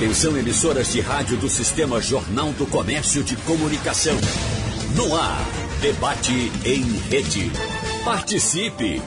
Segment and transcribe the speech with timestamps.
[0.00, 4.16] Atenção emissoras de rádio do Sistema Jornal do Comércio de Comunicação.
[4.96, 5.44] No ar,
[5.82, 7.52] debate em rede.
[8.02, 9.02] Participe!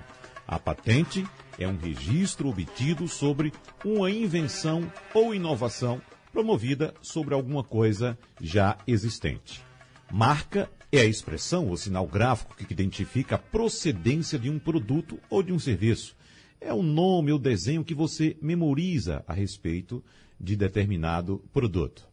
[0.48, 1.27] A patente
[1.59, 3.52] é um registro obtido sobre
[3.84, 6.00] uma invenção ou inovação
[6.32, 9.63] promovida sobre alguma coisa já existente.
[10.11, 15.43] Marca é a expressão ou sinal gráfico que identifica a procedência de um produto ou
[15.43, 16.17] de um serviço.
[16.61, 20.03] É o nome ou desenho que você memoriza a respeito
[20.40, 22.07] de determinado produto.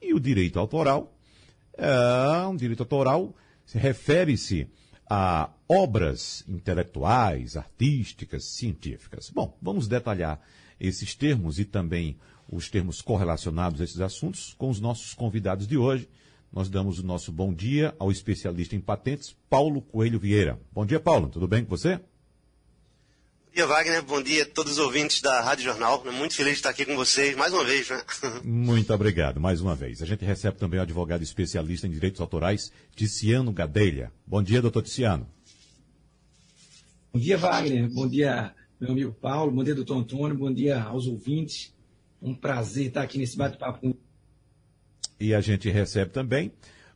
[0.00, 1.14] E o direito autoral,
[1.76, 3.34] é, um direito autoral
[3.72, 4.66] refere-se
[5.08, 9.30] a obras intelectuais, artísticas, científicas.
[9.30, 10.40] Bom, vamos detalhar
[10.80, 12.16] esses termos e também
[12.50, 16.08] os termos correlacionados a esses assuntos com os nossos convidados de hoje.
[16.52, 20.58] Nós damos o nosso bom dia ao especialista em patentes, Paulo Coelho Vieira.
[20.72, 21.28] Bom dia, Paulo.
[21.28, 21.96] Tudo bem com você?
[21.96, 24.02] Bom dia, Wagner.
[24.02, 26.04] Bom dia a todos os ouvintes da Rádio Jornal.
[26.12, 27.88] Muito feliz de estar aqui com vocês mais uma vez.
[27.88, 28.02] Né?
[28.42, 30.02] Muito obrigado, mais uma vez.
[30.02, 34.12] A gente recebe também o advogado especialista em direitos autorais, Ticiano Gadelha.
[34.26, 35.28] Bom dia, doutor Ticiano.
[37.12, 37.88] Bom dia, Wagner.
[37.92, 39.52] Bom dia, meu amigo Paulo.
[39.52, 40.36] Bom dia, doutor Antônio.
[40.36, 41.72] Bom dia aos ouvintes.
[42.22, 43.96] Um prazer estar aqui nesse bate-papo.
[45.18, 46.52] E a gente recebe também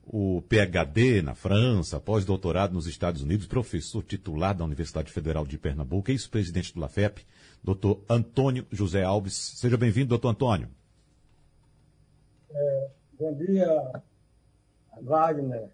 [0.06, 6.10] o PhD na França, pós-doutorado nos Estados Unidos, professor titular da Universidade Federal de Pernambuco,
[6.10, 7.24] ex-presidente do LAFEP,
[7.62, 9.34] doutor Antônio José Alves.
[9.34, 10.68] Seja bem-vindo, doutor Antônio.
[12.50, 12.88] É,
[13.18, 14.02] bom dia,
[15.00, 15.70] Wagner.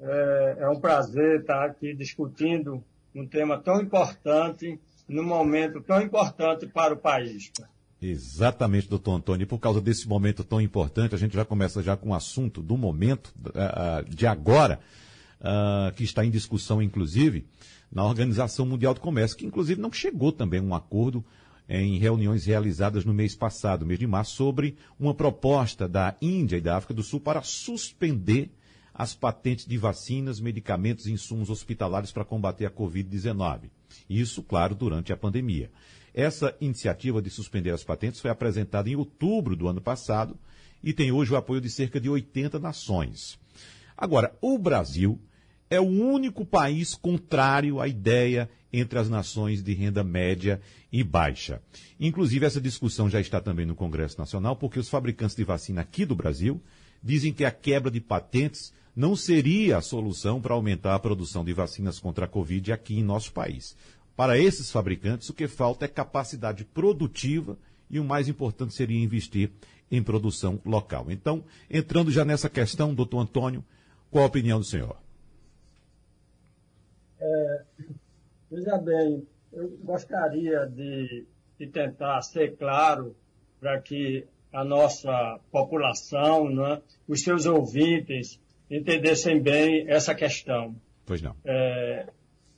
[0.00, 2.82] É, é um prazer estar aqui discutindo
[3.14, 4.78] um tema tão importante,
[5.08, 7.52] num momento tão importante para o país.
[8.02, 9.44] Exatamente, doutor Antônio.
[9.44, 12.60] E por causa desse momento tão importante, a gente já começa já com o assunto
[12.60, 14.80] do momento, uh, de agora,
[15.40, 17.46] uh, que está em discussão, inclusive,
[17.90, 21.24] na Organização Mundial do Comércio, que inclusive não chegou também a um acordo
[21.68, 26.60] em reuniões realizadas no mês passado, mês de março, sobre uma proposta da Índia e
[26.60, 28.50] da África do Sul para suspender
[28.92, 33.70] as patentes de vacinas, medicamentos e insumos hospitalares para combater a Covid-19.
[34.10, 35.70] Isso, claro, durante a pandemia.
[36.14, 40.38] Essa iniciativa de suspender as patentes foi apresentada em outubro do ano passado
[40.82, 43.38] e tem hoje o apoio de cerca de 80 nações.
[43.96, 45.20] Agora, o Brasil
[45.70, 51.62] é o único país contrário à ideia entre as nações de renda média e baixa.
[51.98, 56.04] Inclusive, essa discussão já está também no Congresso Nacional, porque os fabricantes de vacina aqui
[56.04, 56.60] do Brasil
[57.02, 61.52] dizem que a quebra de patentes não seria a solução para aumentar a produção de
[61.54, 63.74] vacinas contra a Covid aqui em nosso país.
[64.16, 67.56] Para esses fabricantes, o que falta é capacidade produtiva
[67.90, 69.50] e o mais importante seria investir
[69.90, 71.10] em produção local.
[71.10, 73.64] Então, entrando já nessa questão, doutor Antônio,
[74.10, 74.96] qual a opinião do senhor?
[77.20, 77.62] É,
[78.50, 81.26] veja bem, eu gostaria de,
[81.58, 83.14] de tentar ser claro
[83.60, 88.40] para que a nossa população, né, os seus ouvintes,
[88.70, 90.74] entendessem bem essa questão.
[91.04, 91.36] Pois não.
[91.44, 92.06] É,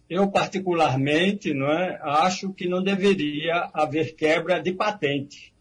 [0.09, 5.55] eu, particularmente, não é, acho que não deveria haver quebra de patente.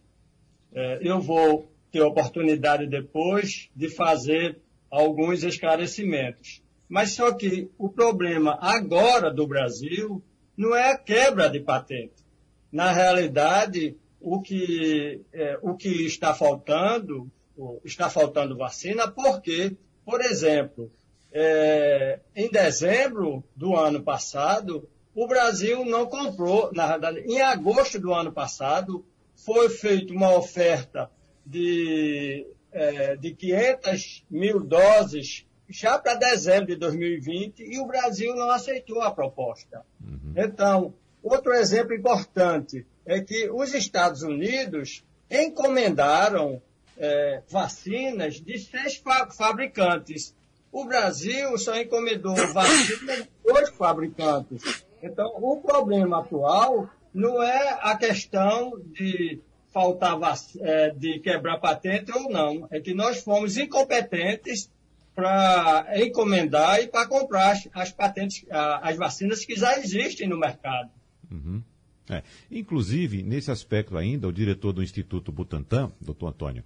[0.74, 4.60] É, eu vou ter oportunidade depois de fazer
[4.90, 6.62] alguns esclarecimentos.
[6.90, 10.22] Mas só que o problema agora do Brasil
[10.58, 12.24] não é a quebra de patente.
[12.72, 17.32] Na realidade, o que, é, o que está faltando,
[17.84, 20.92] está faltando vacina, porque, por exemplo,
[21.34, 28.14] é, em dezembro do ano passado, o Brasil não comprou, na verdade, em agosto do
[28.14, 29.04] ano passado,
[29.36, 31.10] foi feita uma oferta
[31.44, 38.52] de, é, de 500 mil doses já para dezembro de 2020 e o Brasil não
[38.52, 39.84] aceitou a proposta.
[40.02, 40.34] Uhum.
[40.36, 46.62] Então, outro exemplo importante é que os Estados Unidos encomendaram
[46.96, 49.02] é, vacinas de seis
[49.36, 50.36] fabricantes
[50.74, 54.84] o Brasil só encomendou vacina de dois fabricantes.
[55.02, 59.40] Então, o problema atual não é a questão de
[59.72, 60.18] faltar
[60.60, 62.68] é, de quebrar patente ou não.
[62.72, 64.72] É que nós fomos incompetentes
[65.16, 70.90] para encomendar e para comprar as, as, patentes, as vacinas que já existem no mercado.
[71.32, 71.62] Uhum.
[72.10, 72.24] É.
[72.52, 76.64] Inclusive, nesse aspecto ainda, o diretor do Instituto Butantan, doutor Antônio,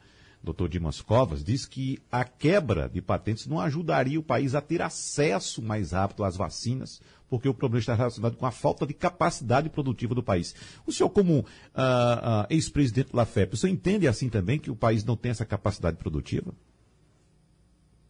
[0.48, 4.82] doutor Dimas Covas, diz que a quebra de patentes não ajudaria o país a ter
[4.82, 9.70] acesso mais rápido às vacinas, porque o problema está relacionado com a falta de capacidade
[9.70, 10.56] produtiva do país.
[10.86, 14.76] O senhor, como uh, uh, ex-presidente da FEP, o senhor entende assim também que o
[14.76, 16.54] país não tem essa capacidade produtiva?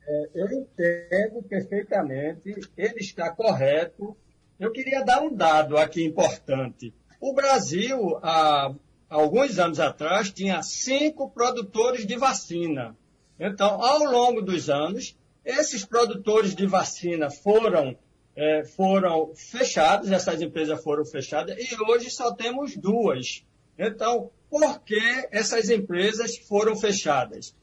[0.07, 4.15] É, eu entendo perfeitamente, ele está correto.
[4.59, 6.93] Eu queria dar um dado aqui importante.
[7.19, 8.73] O Brasil, há
[9.09, 12.95] alguns anos atrás, tinha cinco produtores de vacina.
[13.39, 15.15] Então, ao longo dos anos,
[15.45, 17.97] esses produtores de vacina foram,
[18.35, 23.43] é, foram fechados, essas empresas foram fechadas, e hoje só temos duas.
[23.77, 27.55] Então, por que essas empresas foram fechadas?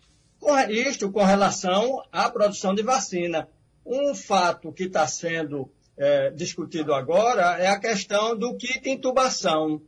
[0.69, 3.49] Isto com relação à produção de vacina.
[3.85, 9.81] Um fato que está sendo é, discutido agora é a questão do kit intubação,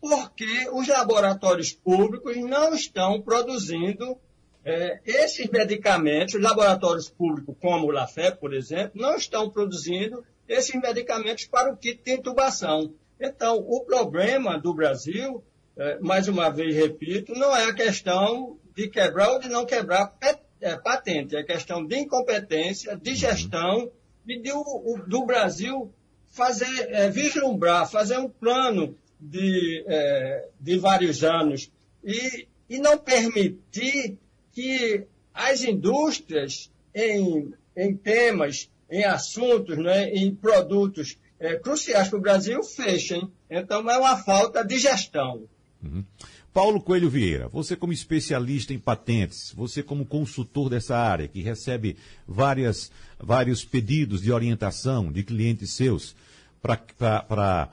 [0.00, 4.16] porque os laboratórios públicos não estão produzindo
[4.64, 10.74] é, esses medicamentos, os laboratórios públicos, como o Lafé, por exemplo, não estão produzindo esses
[10.80, 12.92] medicamentos para o kit de intubação.
[13.20, 15.44] Então, o problema do Brasil,
[15.76, 20.14] é, mais uma vez repito, não é a questão de quebrar ou de não quebrar
[20.60, 23.90] é, patente, é questão de incompetência, de gestão
[24.26, 25.92] e do, do Brasil
[26.28, 31.70] fazer, é, vislumbrar, fazer um plano de, é, de vários anos
[32.02, 34.16] e, e não permitir
[34.52, 42.22] que as indústrias em, em temas, em assuntos, né, em produtos é, cruciais para o
[42.22, 43.30] Brasil fechem.
[43.48, 45.44] Então é uma falta de gestão.
[45.82, 46.04] Uhum.
[46.52, 51.96] Paulo Coelho Vieira, você como especialista em patentes, você como consultor dessa área, que recebe
[52.26, 56.16] várias, vários pedidos de orientação de clientes seus
[56.60, 57.70] para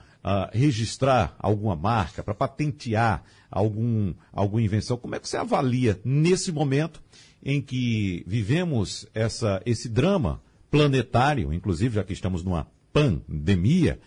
[0.52, 7.02] registrar alguma marca, para patentear algum, alguma invenção, como é que você avalia nesse momento
[7.42, 13.98] em que vivemos essa, esse drama planetário, inclusive já que estamos numa pandemia,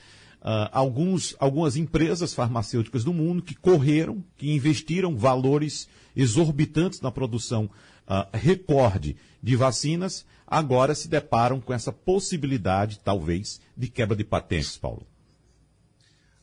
[0.42, 7.66] uh, alguns, algumas empresas farmacêuticas do mundo que correram, que investiram valores exorbitantes na produção
[7.66, 14.78] uh, recorde de vacinas, agora se deparam com essa possibilidade, talvez, de quebra de patentes,
[14.78, 15.08] Paulo.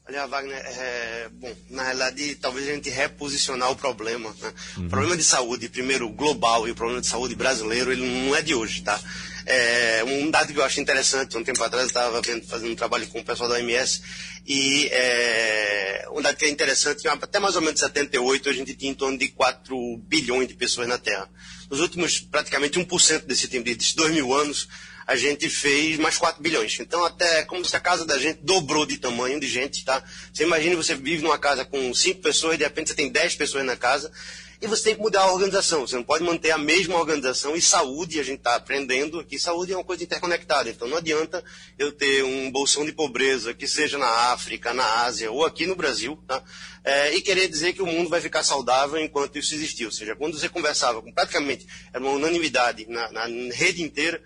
[0.08, 4.34] Olha, Wagner, é, bom, na realidade, talvez a gente reposicionar o problema.
[4.40, 4.54] Né?
[4.78, 4.86] Uhum.
[4.86, 8.40] O problema de saúde, primeiro global, e o problema de saúde brasileiro, ele não é
[8.40, 8.98] de hoje, tá?
[9.44, 13.06] É, um dado que eu acho interessante, um tempo atrás eu estava fazendo um trabalho
[13.08, 14.00] com o pessoal da OMS,
[14.46, 18.74] e é, um dado que é interessante, que até mais ou menos 78 a gente
[18.74, 21.28] tinha em torno de 4 bilhões de pessoas na Terra.
[21.70, 24.68] Nos últimos, praticamente 1% desse tempo, desses 2 mil anos,
[25.08, 26.78] a gente fez mais 4 bilhões.
[26.78, 30.04] Então, até como se a casa da gente dobrou de tamanho de gente, tá?
[30.30, 33.64] Você imagina você vive numa casa com 5 pessoas, de repente você tem 10 pessoas
[33.64, 34.12] na casa,
[34.60, 35.86] e você tem que mudar a organização.
[35.86, 39.72] Você não pode manter a mesma organização e saúde, a gente está aprendendo que saúde
[39.72, 40.68] é uma coisa interconectada.
[40.68, 41.42] Então não adianta
[41.78, 45.74] eu ter um bolsão de pobreza que seja na África, na Ásia ou aqui no
[45.74, 46.42] Brasil, tá?
[46.84, 49.86] É, e querer dizer que o mundo vai ficar saudável enquanto isso existir.
[49.86, 54.22] Ou seja, quando você conversava com praticamente, era uma unanimidade na, na rede inteira,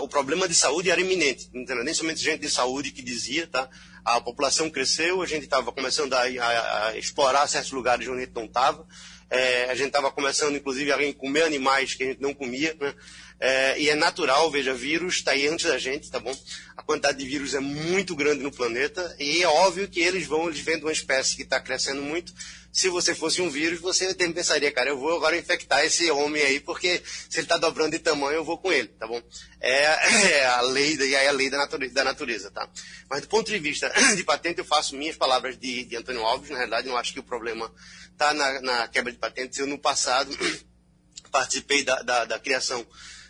[0.00, 1.48] o problema de saúde era iminente.
[1.52, 3.68] Não nem somente gente de saúde que dizia, tá?
[4.04, 8.24] A população cresceu, a gente estava começando a, a, a, explorar certos lugares onde a
[8.24, 8.86] gente não estava.
[9.30, 12.94] É, a gente estava começando, inclusive, a comer animais que a gente não comia, né?
[13.40, 16.34] É, e é natural, veja, vírus está aí antes da gente, tá bom?
[16.76, 20.48] A quantidade de vírus é muito grande no planeta e é óbvio que eles vão,
[20.48, 22.32] eles vêm de uma espécie que está crescendo muito
[22.74, 26.58] se você fosse um vírus, você pensaria, cara, eu vou agora infectar esse homem aí,
[26.58, 27.00] porque
[27.30, 29.22] se ele está dobrando de tamanho, eu vou com ele, tá bom?
[29.60, 29.84] É,
[30.42, 32.68] é a lei, e aí a lei da natureza, da natureza, tá?
[33.08, 36.50] Mas do ponto de vista de patente, eu faço minhas palavras de, de Antônio Alves,
[36.50, 37.72] na realidade, não acho que o problema
[38.10, 39.56] está na, na, quebra de patentes.
[39.56, 40.36] Eu, no passado,
[41.30, 42.84] participei da, da, da criação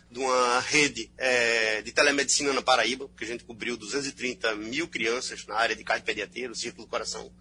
[0.09, 5.45] de uma rede é, de telemedicina na Paraíba, que a gente cobriu 230 mil crianças
[5.45, 7.31] na área de cardiopediatria, o Círculo do Coração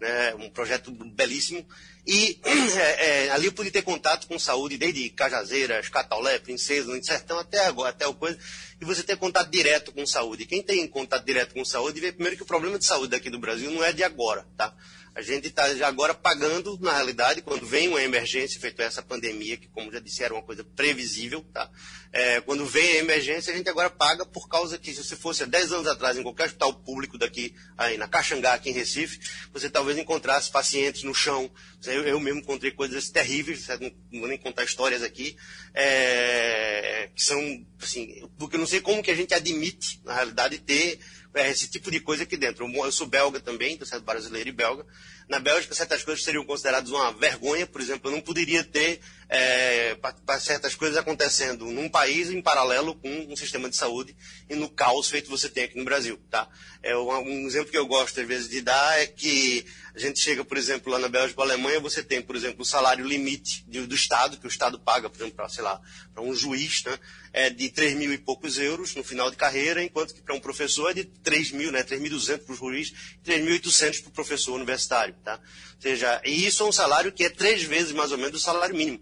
[0.00, 1.64] né, um projeto belíssimo.
[2.06, 7.04] E é, é, ali eu pude ter contato com saúde, desde Cajazeiras, Catalé, Princesa, no
[7.04, 8.38] Sertão, até agora, até o coisa,
[8.80, 10.46] e você ter contato direto com saúde.
[10.46, 13.38] Quem tem contato direto com saúde vê primeiro que o problema de saúde daqui do
[13.38, 14.74] Brasil não é de agora, tá?
[15.14, 19.68] A gente está agora pagando, na realidade, quando vem uma emergência, feito essa pandemia, que,
[19.68, 21.68] como já disseram, é uma coisa previsível, tá?
[22.12, 25.42] É, quando vem a emergência, a gente agora paga por causa que, se você fosse
[25.42, 29.20] há 10 anos atrás em qualquer hospital público daqui, aí na Caxangá, aqui em Recife,
[29.52, 31.50] você talvez encontrasse pacientes no chão.
[31.84, 33.66] Eu, eu mesmo encontrei coisas terríveis,
[34.10, 35.36] não vou nem contar histórias aqui,
[35.74, 40.58] é, que são, assim, porque eu não sei como que a gente admite, na realidade,
[40.58, 41.00] ter
[41.34, 42.66] é, esse tipo de coisa aqui dentro.
[42.66, 44.84] Eu sou belga também, então brasileiro e belga,
[45.28, 49.96] Na Bélgica, certas coisas seriam consideradas uma vergonha, por exemplo, eu não poderia ter é,
[50.40, 54.16] certas coisas acontecendo num país em paralelo com um sistema de saúde
[54.48, 56.48] e no caos feito você tem aqui no Brasil, tá?
[56.82, 60.20] É um, um exemplo que eu gosto às vezes de dar é que a gente
[60.20, 63.86] chega, por exemplo, lá na Bélgica Alemanha, você tem, por exemplo, o salário limite de,
[63.86, 65.80] do Estado, que o Estado paga, por exemplo, para, sei lá,
[66.12, 66.98] para um juiz, né?
[67.32, 70.40] É de 3 mil e poucos euros no final de carreira, enquanto que para um
[70.40, 71.82] professor é de 3 mil, né?
[71.82, 72.92] 3.200 para o juiz,
[73.24, 75.34] 3.800 para o professor universitário, tá?
[75.76, 78.44] Ou seja, e isso é um salário que é três vezes mais ou menos o
[78.44, 79.00] salário mínimo.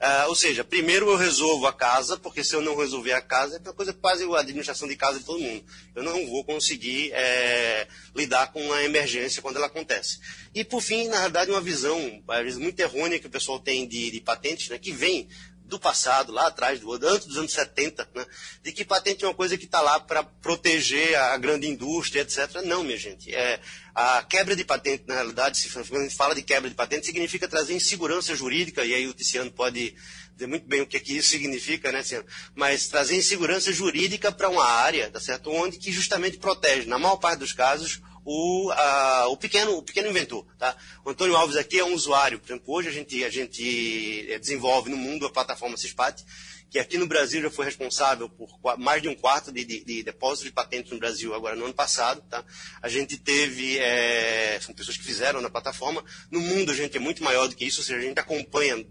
[0.00, 3.56] Uh, ou seja, primeiro eu resolvo a casa, porque se eu não resolver a casa,
[3.56, 5.62] é uma coisa quase a administração de casa de todo mundo.
[5.94, 10.18] Eu não vou conseguir é, lidar com a emergência quando ela acontece.
[10.54, 13.86] E, por fim, na verdade, uma visão, às vezes, muito errônea que o pessoal tem
[13.86, 15.28] de, de patentes, né, que vem
[15.70, 18.26] do passado, lá atrás, do, antes dos anos 70, né,
[18.62, 22.62] de que patente é uma coisa que está lá para proteger a grande indústria, etc.
[22.64, 23.34] Não, minha gente.
[23.34, 23.60] É,
[23.94, 27.48] a quebra de patente, na realidade, se, a gente fala de quebra de patente, significa
[27.48, 29.94] trazer insegurança jurídica, e aí o Ticiano pode
[30.34, 32.26] dizer muito bem o que, é que isso significa, né, Ticiano?
[32.54, 35.50] Mas trazer insegurança jurídica para uma área, tá certo?
[35.50, 40.08] Onde que justamente protege, na maior parte dos casos, o, a, o, pequeno, o pequeno
[40.08, 40.44] inventor.
[40.58, 40.76] Tá?
[41.04, 42.38] O Antônio Alves aqui é um usuário.
[42.38, 46.24] Por exemplo, hoje a gente, a gente eh, desenvolve no mundo a plataforma CISPAT,
[46.70, 48.48] que aqui no Brasil já foi responsável por
[48.78, 52.22] mais de um quarto de, de, de de patentes no Brasil, agora no ano passado.
[52.30, 52.44] Tá?
[52.80, 56.04] A gente teve, é, são pessoas que fizeram na plataforma.
[56.30, 58.86] No mundo a gente é muito maior do que isso, ou seja, a gente acompanha,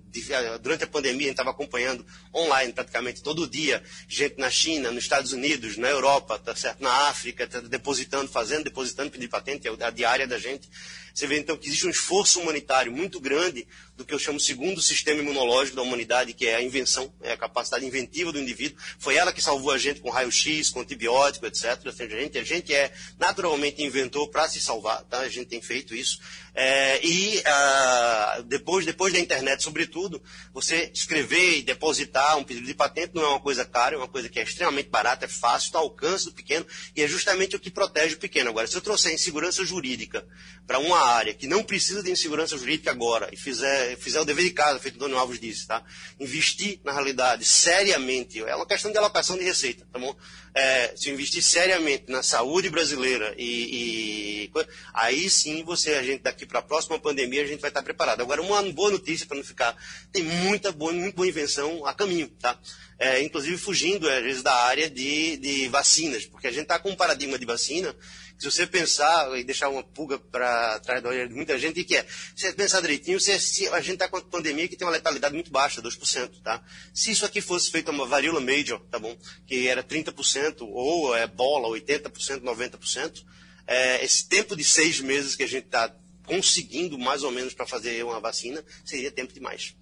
[0.62, 2.05] durante a pandemia a gente estava acompanhando
[2.36, 6.81] online praticamente todo dia, gente na China, nos Estados Unidos, na Europa, tá certo?
[6.81, 10.69] na África, tá depositando, fazendo, depositando, pedindo patente, é a diária da gente.
[11.13, 14.81] Você vê então que existe um esforço humanitário muito grande do que eu chamo segundo
[14.81, 18.77] sistema imunológico da humanidade, que é a invenção, é a capacidade inventiva do indivíduo.
[18.97, 21.79] Foi ela que salvou a gente com raio-x, com antibiótico, etc.
[21.85, 25.19] A gente, a gente é naturalmente inventor para se salvar, tá?
[25.19, 26.19] A gente tem feito isso.
[26.53, 30.21] É, e ah, depois, depois da internet, sobretudo,
[30.53, 34.07] você escrever e depositar um pedido de patente não é uma coisa cara, é uma
[34.07, 36.65] coisa que é extremamente barata, é fácil, está ao alcance do pequeno,
[36.95, 38.49] e é justamente o que protege o pequeno.
[38.49, 40.25] Agora, se eu trouxer insegurança jurídica
[40.65, 44.45] para uma área que não precisa de insegurança jurídica agora, e fizer, fizer o dever
[44.45, 45.83] de casa, feito o Dona Alves disse, tá?
[46.19, 50.15] investir, na realidade, seriamente, é uma questão de alocação de receita, tá bom?
[50.53, 54.51] é, se investir seriamente na saúde brasileira e, e,
[54.93, 58.22] aí sim você a gente daqui para a próxima pandemia a gente vai estar preparado.
[58.22, 59.75] Agora uma boa notícia para não ficar
[60.12, 62.60] tem muita boa boa invenção a caminho, tá?
[62.98, 66.89] É, inclusive fugindo às vezes da área de, de vacinas, porque a gente está com
[66.89, 67.96] um paradigma de vacina
[68.39, 71.98] se você pensar e deixar uma pulga para trás da orelha de muita gente, que
[71.98, 72.05] é?
[72.34, 74.93] Se você pensar direitinho, se, se a gente está com a pandemia que tem uma
[74.93, 76.63] letalidade muito baixa, 2%, tá?
[76.93, 79.15] Se isso aqui fosse feito uma varíola major, tá bom?
[79.46, 83.25] Que era 30%, ou é bola, 80%, 90%,
[83.67, 85.93] é, esse tempo de seis meses que a gente está
[86.29, 89.75] conseguindo mais ou menos para fazer uma vacina, seria tempo demais.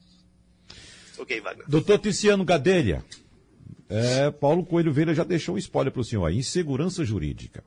[1.20, 1.68] Ok, Wagner.
[1.68, 3.04] Doutor Ticiano Gadelha,
[3.90, 7.64] é, Paulo Coelho Veira já deixou um spoiler para o senhor aí, insegurança jurídica.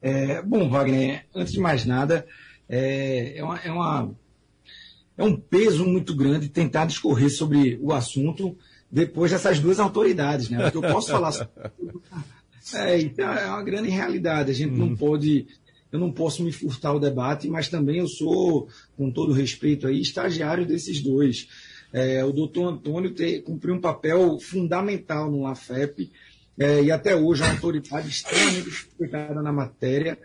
[0.00, 2.24] É, bom, Wagner, antes de mais nada,
[2.68, 4.14] é, é, uma, é, uma,
[5.16, 8.56] é um peso muito grande tentar discorrer sobre o assunto
[8.90, 10.70] depois dessas duas autoridades, né?
[10.70, 11.50] Porque eu posso falar sobre...
[12.74, 14.50] É, então é uma grande realidade.
[14.50, 15.46] A gente não pode,
[15.92, 20.00] eu não posso me furtar o debate, mas também eu sou, com todo respeito aí,
[20.00, 21.48] estagiário desses dois.
[21.92, 23.14] É, o doutor Antônio
[23.44, 26.10] cumpriu um papel fundamental no LAFEP,
[26.58, 30.18] é, e até hoje é uma autoridade extremamente respeitada na matéria.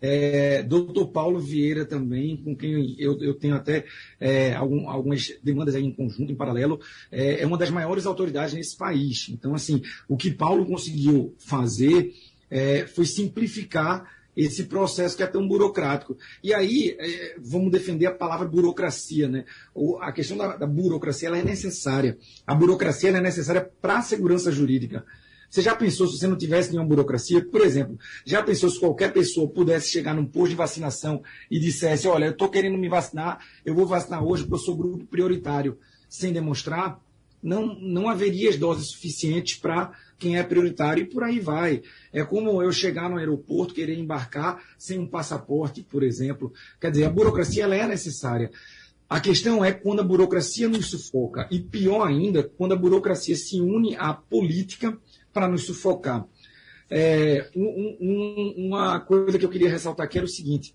[0.00, 3.84] É, doutor Paulo Vieira também, com quem eu, eu tenho até
[4.18, 6.80] é, algum, algumas demandas em conjunto, em paralelo,
[7.10, 9.28] é, é, uma das maiores autoridades nesse país.
[9.30, 12.12] Então, assim, o que Paulo conseguiu fazer
[12.50, 16.16] é, foi simplificar esse processo que é tão burocrático.
[16.42, 19.44] E aí, é, vamos defender a palavra burocracia, né?
[20.00, 22.18] A questão da, da burocracia ela é necessária.
[22.46, 25.04] A burocracia é necessária para a segurança jurídica.
[25.48, 27.44] Você já pensou se você não tivesse nenhuma burocracia?
[27.44, 32.06] Por exemplo, já pensou se qualquer pessoa pudesse chegar num posto de vacinação e dissesse:
[32.08, 35.78] Olha, eu estou querendo me vacinar, eu vou vacinar hoje porque eu sou grupo prioritário,
[36.08, 37.00] sem demonstrar?
[37.46, 41.80] Não, não haveria as doses suficientes para quem é prioritário e por aí vai.
[42.12, 46.52] É como eu chegar no aeroporto, querer embarcar sem um passaporte, por exemplo.
[46.80, 48.50] Quer dizer, a burocracia ela é necessária.
[49.08, 51.46] A questão é quando a burocracia nos sufoca.
[51.48, 54.98] E pior ainda, quando a burocracia se une à política
[55.32, 56.26] para nos sufocar.
[56.90, 60.74] É, um, um, uma coisa que eu queria ressaltar aqui era o seguinte: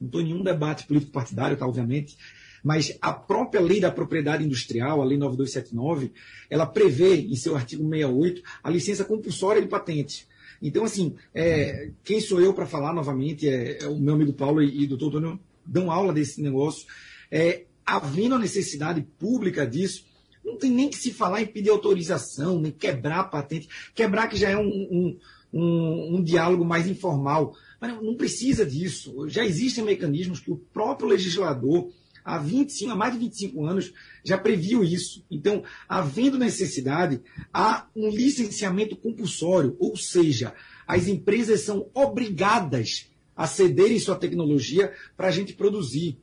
[0.00, 2.16] não estou em nenhum debate político-partidário, tá, obviamente,
[2.64, 6.12] mas a própria lei da propriedade industrial, a lei 9279,
[6.48, 10.26] ela prevê, em seu artigo 68, a licença compulsória de patente.
[10.62, 13.46] Então, assim, é, quem sou eu para falar novamente?
[13.46, 16.86] É, é, o meu amigo Paulo e, e o doutor Antônio dão aula desse negócio.
[17.30, 20.06] É, havendo a necessidade pública disso,
[20.42, 23.68] não tem nem que se falar em pedir autorização, nem quebrar a patente.
[23.94, 25.18] Quebrar que já é um, um,
[25.52, 27.54] um, um diálogo mais informal.
[27.78, 29.28] Mas não precisa disso.
[29.28, 31.90] Já existem mecanismos que o próprio legislador,
[32.24, 33.92] há, 25, há mais de 25 anos,
[34.24, 35.24] já previu isso.
[35.30, 37.20] Então, havendo necessidade,
[37.52, 40.54] há um licenciamento compulsório, ou seja,
[40.86, 46.18] as empresas são obrigadas a cederem sua tecnologia para a gente produzir.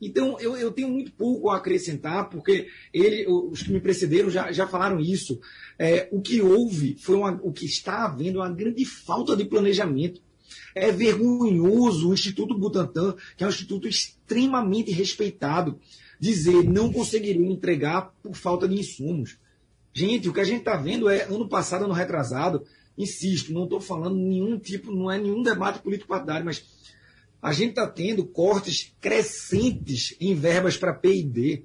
[0.00, 4.50] Então, eu, eu, tenho muito pouco a acrescentar, porque ele, os que me precederam já,
[4.50, 5.38] já falaram isso.
[5.78, 10.22] É, o que houve foi uma, o que está havendo uma grande falta de planejamento.
[10.74, 15.78] É vergonhoso o Instituto Butantan, que é um instituto extremamente respeitado,
[16.18, 19.38] dizer não conseguiriam entregar por falta de insumos.
[19.92, 22.64] Gente, o que a gente está vendo é ano passado, ano retrasado,
[22.96, 26.64] insisto, não estou falando nenhum tipo, não é nenhum debate político-partidário, mas
[27.42, 31.64] a gente está tendo cortes crescentes em verbas para PID.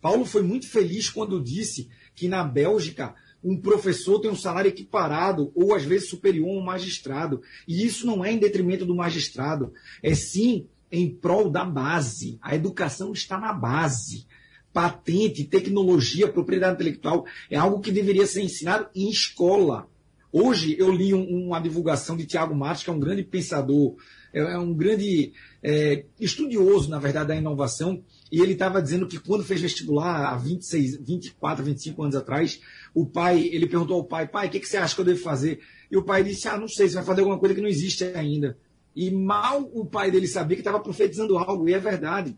[0.00, 5.52] Paulo foi muito feliz quando disse que na Bélgica um professor tem um salário equiparado
[5.54, 7.42] ou às vezes superior a um magistrado.
[7.68, 9.72] E isso não é em detrimento do magistrado,
[10.02, 12.38] é sim em prol da base.
[12.40, 14.26] A educação está na base.
[14.72, 19.88] Patente, tecnologia, propriedade intelectual é algo que deveria ser ensinado em escola.
[20.32, 23.94] Hoje eu li um, uma divulgação de Tiago Matos, que é um grande pensador,
[24.32, 25.32] é, é um grande
[25.62, 28.02] é, estudioso, na verdade, da inovação,
[28.34, 32.60] e ele estava dizendo que quando fez vestibular, há 26, 24, 25 anos atrás,
[32.92, 35.20] o pai, ele perguntou ao pai, pai, o que, que você acha que eu devo
[35.20, 35.60] fazer?
[35.88, 38.02] E o pai disse, ah, não sei, você vai fazer alguma coisa que não existe
[38.02, 38.58] ainda.
[38.96, 42.36] E mal o pai dele sabia que estava profetizando algo, e é verdade.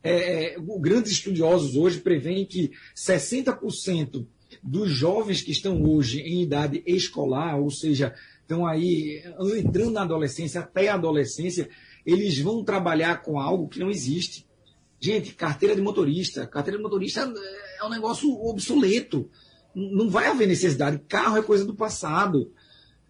[0.00, 4.24] É, é grandes estudiosos hoje preveem que 60%
[4.62, 9.24] dos jovens que estão hoje em idade escolar, ou seja, estão aí
[9.56, 11.68] entrando na adolescência, até a adolescência,
[12.06, 14.46] eles vão trabalhar com algo que não existe.
[15.02, 16.46] Gente, carteira de motorista.
[16.46, 17.32] Carteira de motorista
[17.80, 19.28] é um negócio obsoleto.
[19.74, 21.02] Não vai haver necessidade.
[21.08, 22.52] Carro é coisa do passado.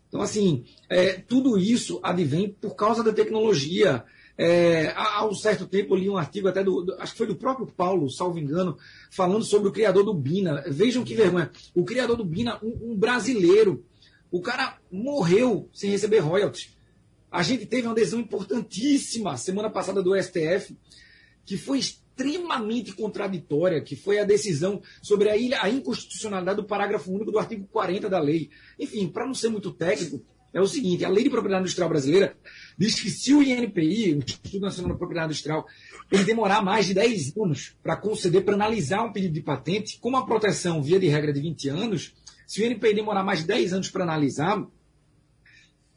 [0.09, 4.03] Então, assim, é, tudo isso advém por causa da tecnologia.
[4.39, 7.27] É, há um certo tempo eu li um artigo até do, do, acho que foi
[7.27, 8.79] do próprio Paulo, salvo engano,
[9.11, 10.65] falando sobre o criador do Bina.
[10.69, 11.51] Vejam que vergonha.
[11.75, 13.85] O criador do Bina, um, um brasileiro,
[14.31, 16.75] o cara morreu sem receber royalties.
[17.31, 20.77] A gente teve uma decisão importantíssima semana passada do STF,
[21.45, 27.11] que foi extremamente contraditória, que foi a decisão sobre a, ilha, a inconstitucionalidade do parágrafo
[27.11, 28.51] único do artigo 40 da lei.
[28.79, 32.37] Enfim, para não ser muito técnico, é o seguinte: a Lei de Propriedade Industrial Brasileira
[32.77, 35.67] diz que se o INPI, o Instituto Nacional de Propriedade Industrial,
[36.11, 40.11] ele demorar mais de 10 anos para conceder, para analisar um pedido de patente, com
[40.11, 42.15] uma proteção via de regra de 20 anos,
[42.47, 44.63] se o INPI demorar mais de 10 anos para analisar,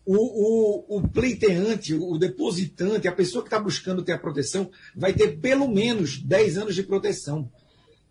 [0.05, 5.13] o, o, o, pleiteante, o depositante, a pessoa que está buscando ter a proteção, vai
[5.13, 7.51] ter pelo menos 10 anos de proteção.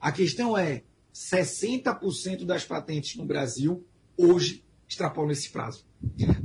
[0.00, 0.82] A questão é:
[1.14, 5.84] 60% das patentes no Brasil hoje extrapolam esse prazo.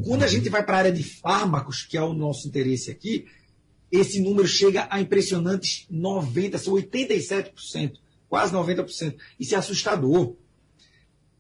[0.06, 3.26] Quando a gente vai para a área de fármacos, que é o nosso interesse aqui,
[3.92, 7.94] esse número chega a impressionantes 90%, são 87%,
[8.28, 9.16] quase 90%.
[9.40, 10.36] Isso é assustador.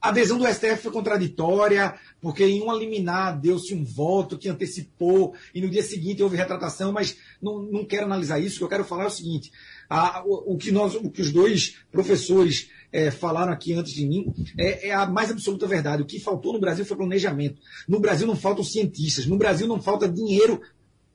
[0.02, 5.34] A adesão do STF foi contraditória, porque em uma liminar deu-se um voto que antecipou,
[5.54, 8.56] e no dia seguinte houve retratação, mas não, não quero analisar isso.
[8.56, 9.52] O que eu quero falar é o seguinte:
[9.90, 14.06] a, o, o, que nós, o que os dois professores é, falaram aqui antes de
[14.06, 16.02] mim é, é, a mais absoluta verdade.
[16.02, 17.62] O que faltou no Brasil foi planejamento.
[17.88, 20.62] No Brasil não faltam cientistas, no Brasil não falta dinheiro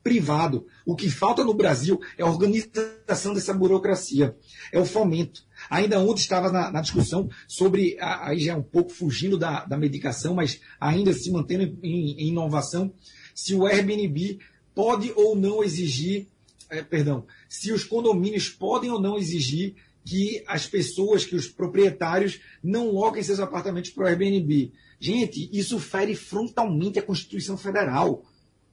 [0.03, 0.67] privado.
[0.85, 4.37] O que falta no Brasil é a organização dessa burocracia,
[4.71, 5.43] é o fomento.
[5.71, 9.77] Ainda ontem estava na, na discussão sobre, aí já é um pouco fugindo da, da
[9.77, 12.93] medicação, mas ainda se mantendo em, em inovação,
[13.35, 14.39] se o Airbnb
[14.75, 16.29] pode ou não exigir,
[16.71, 19.75] é, perdão, se os condomínios podem ou não exigir
[20.05, 24.73] que as pessoas, que os proprietários não loquem seus apartamentos para o Airbnb.
[25.01, 28.23] Gente, isso fere frontalmente a Constituição Federal,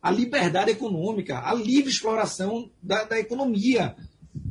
[0.02, 3.96] a liberdade econômica, a livre exploração da, da economia.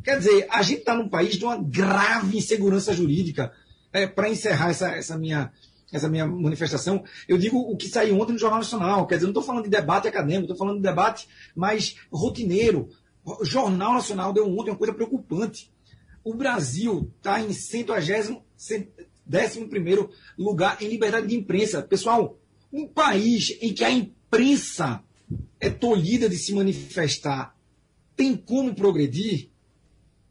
[0.05, 3.53] Quer dizer, a gente está num país de uma grave insegurança jurídica.
[3.93, 5.53] É, Para encerrar essa, essa, minha,
[5.93, 9.07] essa minha manifestação, eu digo o que saiu ontem no Jornal Nacional.
[9.07, 12.89] Quer dizer, não estou falando de debate acadêmico, estou falando de debate mais rotineiro.
[13.25, 15.71] O Jornal Nacional deu ontem uma coisa preocupante.
[16.23, 18.43] O Brasil está em 111
[20.39, 21.83] lugar em liberdade de imprensa.
[21.83, 22.39] Pessoal,
[22.73, 25.03] um país em que a imprensa
[25.59, 27.57] é tolhida de se manifestar
[28.21, 29.50] tem como progredir?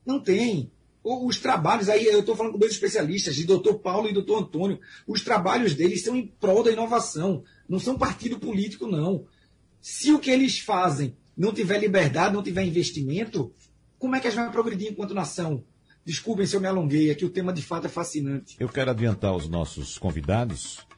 [0.10, 0.72] Não tem.
[1.04, 4.80] Os trabalhos, aí eu estou falando com dois especialistas, de doutor Paulo e doutor Antônio,
[5.08, 7.43] os trabalhos deles são em prol da inovação.
[7.69, 9.26] Não são partido político, não.
[9.80, 13.54] Se o que eles fazem não tiver liberdade, não tiver investimento,
[14.00, 15.63] como é que a gente vai progredir enquanto nação?
[16.04, 18.58] Desculpem se eu me alonguei, aqui o tema de fato é fascinante.
[18.60, 20.88] Eu quero adiantar aos nossos convidados que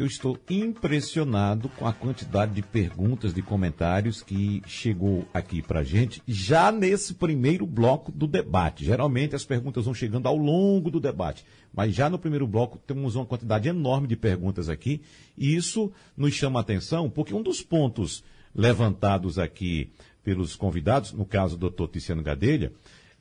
[0.00, 6.22] eu estou impressionado com a quantidade de perguntas, de comentários que chegou aqui para gente
[6.26, 8.84] já nesse primeiro bloco do debate.
[8.84, 13.14] Geralmente as perguntas vão chegando ao longo do debate, mas já no primeiro bloco temos
[13.16, 15.02] uma quantidade enorme de perguntas aqui
[15.36, 18.24] e isso nos chama a atenção porque um dos pontos
[18.54, 19.90] levantados aqui
[20.24, 22.72] pelos convidados, no caso do doutor Tiziano Gadelha,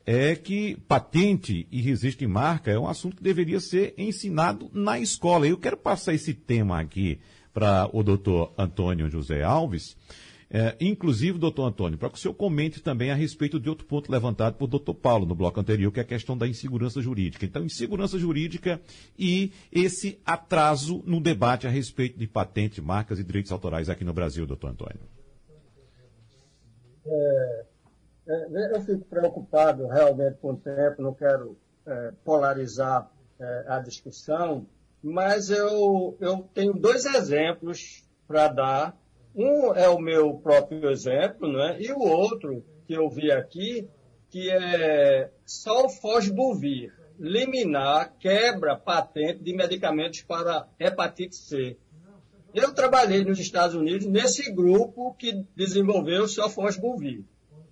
[0.06, 5.00] é que patente e registro de marca é um assunto que deveria ser ensinado na
[5.00, 5.48] escola.
[5.48, 7.20] Eu quero passar esse tema aqui
[7.54, 9.96] para o doutor Antônio José Alves,
[10.54, 14.12] é, inclusive, doutor Antônio, para que o senhor comente também a respeito de outro ponto
[14.12, 17.46] levantado por doutor Paulo no bloco anterior, que é a questão da insegurança jurídica.
[17.46, 18.82] Então, insegurança jurídica
[19.18, 24.12] e esse atraso no debate a respeito de patente, marcas e direitos autorais aqui no
[24.12, 25.00] Brasil, doutor Antônio.
[27.06, 27.66] É,
[28.74, 34.66] eu fico preocupado realmente com o tempo, não quero é, polarizar é, a discussão,
[35.02, 38.98] mas eu, eu tenho dois exemplos para dar.
[39.34, 41.78] Um é o meu próprio exemplo, né?
[41.80, 43.88] e o outro que eu vi aqui,
[44.30, 51.78] que é Solfosbuvir, liminar, quebra patente de medicamentos para hepatite C.
[52.54, 57.24] Eu trabalhei nos Estados Unidos nesse grupo que desenvolveu o Solfosbuvir.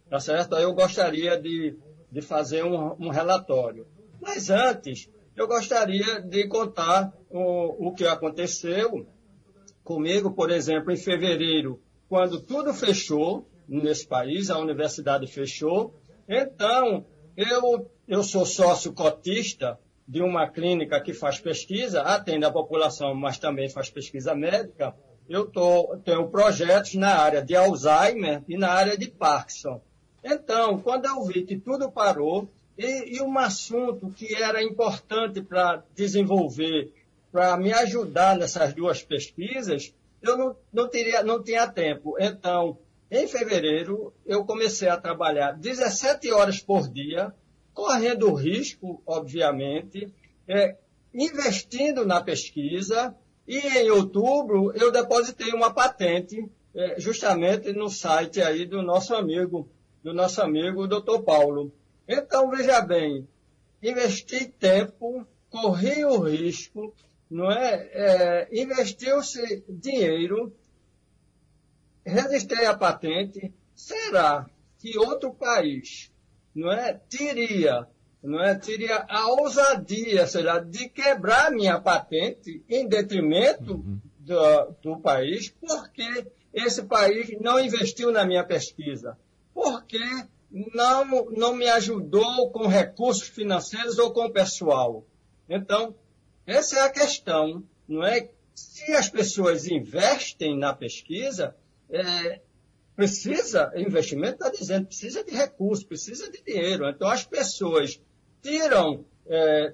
[0.09, 0.55] Tá certo?
[0.55, 1.77] Eu gostaria de,
[2.11, 3.87] de fazer um, um relatório.
[4.19, 9.07] Mas antes, eu gostaria de contar o, o que aconteceu
[9.83, 15.95] comigo, por exemplo, em fevereiro, quando tudo fechou nesse país, a universidade fechou.
[16.27, 17.05] Então,
[17.37, 23.37] eu, eu sou sócio cotista de uma clínica que faz pesquisa, atende a população, mas
[23.37, 24.95] também faz pesquisa médica.
[25.29, 29.79] Eu tô, tenho projetos na área de Alzheimer e na área de Parkinson.
[30.23, 35.83] Então, quando eu vi que tudo parou, e, e um assunto que era importante para
[35.93, 36.93] desenvolver,
[37.31, 42.15] para me ajudar nessas duas pesquisas, eu não, não, teria, não tinha tempo.
[42.19, 42.77] Então,
[43.11, 47.33] em fevereiro, eu comecei a trabalhar 17 horas por dia,
[47.73, 50.07] correndo risco, obviamente,
[50.47, 50.77] é,
[51.13, 53.15] investindo na pesquisa,
[53.47, 59.67] e em outubro eu depositei uma patente é, justamente no site aí do nosso amigo
[60.03, 61.21] do nosso amigo Dr.
[61.23, 61.71] Paulo.
[62.07, 63.27] Então, veja bem,
[63.81, 66.93] investi tempo, corri o risco,
[67.29, 67.89] não é?
[67.91, 70.53] é Investiu-se dinheiro,
[72.05, 73.53] registrei a patente.
[73.75, 76.11] Será que outro país,
[76.55, 77.87] não é, teria,
[78.23, 83.99] não é, teria a ousadia, será, de quebrar minha patente em detrimento uhum.
[84.19, 89.17] do, do país, porque esse país não investiu na minha pesquisa?
[89.61, 89.99] Porque
[90.73, 95.05] não, não me ajudou com recursos financeiros ou com pessoal.
[95.49, 95.93] Então,
[96.47, 98.29] essa é a questão, não é?
[98.55, 101.53] Se as pessoas investem na pesquisa,
[101.89, 102.39] é,
[102.95, 106.87] precisa, investimento está dizendo, precisa de recursos, precisa de dinheiro.
[106.87, 108.01] Então, as pessoas
[108.41, 109.73] tiram, é,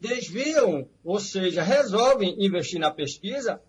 [0.00, 3.62] desviam, ou seja, resolvem investir na pesquisa,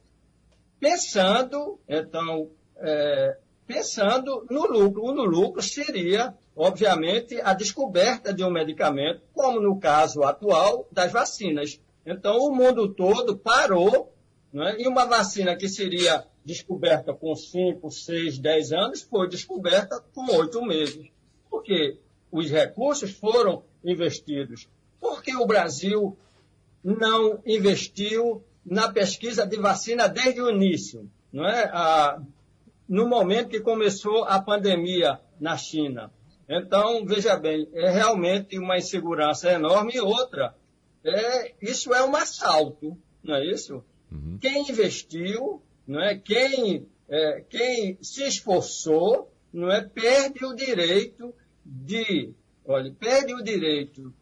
[0.80, 5.04] pensando, então, é, pensando no lucro.
[5.04, 11.80] O lucro seria, obviamente, a descoberta de um medicamento, como no caso atual das vacinas.
[12.06, 14.14] Então, o mundo todo parou,
[14.52, 20.34] né, e uma vacina que seria descoberta com 5, 6, 10 anos foi descoberta com
[20.34, 21.10] 8 meses.
[21.50, 22.00] Porque
[22.32, 24.70] os recursos foram investidos.
[25.00, 26.18] Porque o Brasil
[26.82, 31.10] não investiu na pesquisa de vacina desde o início.
[31.32, 31.66] Não é?
[31.66, 32.22] A,
[32.88, 36.12] no momento que começou a pandemia na China.
[36.50, 39.96] Então, veja bem, é realmente uma insegurança enorme.
[39.96, 40.56] E outra,
[41.04, 43.84] é, isso é um assalto, não é isso?
[44.12, 44.38] Uhum.
[44.40, 46.18] Quem investiu, não é?
[46.18, 49.82] Quem, é, quem se esforçou, não é?
[49.82, 51.34] Perde o direito
[51.66, 52.34] de,
[52.66, 54.14] olha, perde o direito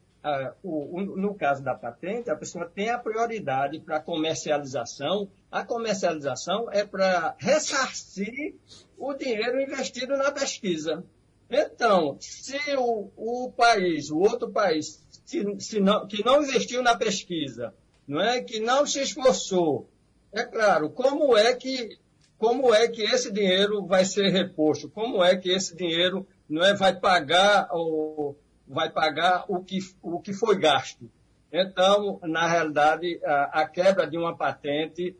[0.64, 5.30] o, no caso da patente, a pessoa tem a prioridade para comercialização.
[5.52, 8.56] A comercialização é para ressarcir
[8.98, 11.04] o dinheiro investido na pesquisa.
[11.50, 16.96] Então, se o, o país, o outro país, se, se não, que não investiu na
[16.96, 17.74] pesquisa,
[18.08, 19.88] não é que não se esforçou,
[20.32, 21.98] é claro, como é que
[22.38, 24.90] como é que esse dinheiro vai ser reposto?
[24.90, 28.36] Como é que esse dinheiro não é vai pagar o
[28.68, 31.10] vai pagar o que, o que foi gasto.
[31.52, 35.16] Então, na realidade, a, a quebra de uma patente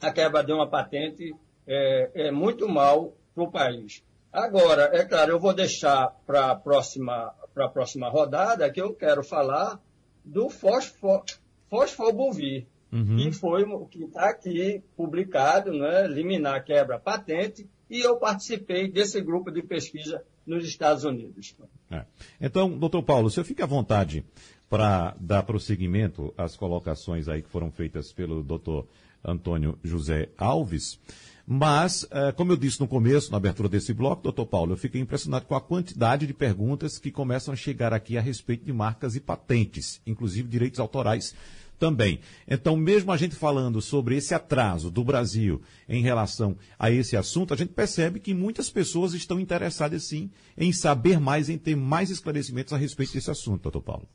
[0.00, 1.34] a quebra de uma patente
[1.66, 4.04] é, é muito mal para o país.
[4.32, 7.32] Agora, é claro, eu vou deixar para a próxima,
[7.72, 9.80] próxima rodada que eu quero falar
[10.24, 11.22] do fosfo,
[11.70, 13.16] fosfobuvir, uhum.
[13.16, 19.50] que foi que está aqui publicado, né, liminar quebra patente, e eu participei desse grupo
[19.50, 21.56] de pesquisa nos Estados Unidos.
[21.94, 22.04] É.
[22.40, 24.24] Então, doutor Paulo, você fica à vontade
[24.68, 28.86] para dar prosseguimento às colocações aí que foram feitas pelo doutor
[29.24, 30.98] Antônio José Alves.
[31.46, 35.00] Mas, eh, como eu disse no começo, na abertura desse bloco, doutor Paulo, eu fiquei
[35.00, 39.14] impressionado com a quantidade de perguntas que começam a chegar aqui a respeito de marcas
[39.14, 41.34] e patentes, inclusive direitos autorais
[41.78, 42.20] também.
[42.48, 47.52] Então, mesmo a gente falando sobre esse atraso do Brasil em relação a esse assunto,
[47.52, 52.10] a gente percebe que muitas pessoas estão interessadas, sim, em saber mais, em ter mais
[52.10, 54.08] esclarecimentos a respeito desse assunto, doutor Paulo.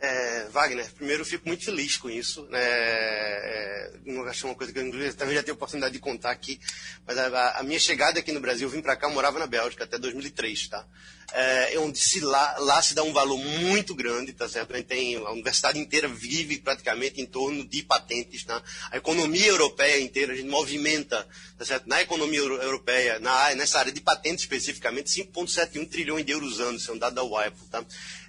[0.00, 2.46] É, Wagner, primeiro eu fico muito feliz com isso.
[2.46, 2.60] Né?
[2.60, 6.60] É, não achei uma coisa que eu também já tenho oportunidade de contar aqui,
[7.06, 9.46] mas a, a minha chegada aqui no Brasil, eu vim para cá, eu morava na
[9.46, 10.86] Bélgica até 2003, tá?
[11.32, 14.72] É, é, onde se lá, lá se dá um valor muito grande, tá certo?
[14.72, 18.62] A, gente tem, a universidade inteira vive praticamente em torno de patentes, tá?
[18.90, 21.86] A economia europeia inteira, a gente movimenta, tá certo?
[21.86, 26.96] Na economia europeia, na, nessa área de patentes especificamente, 5,71 trilhões de euros anos, são
[26.96, 27.84] dados da WIPO, tá?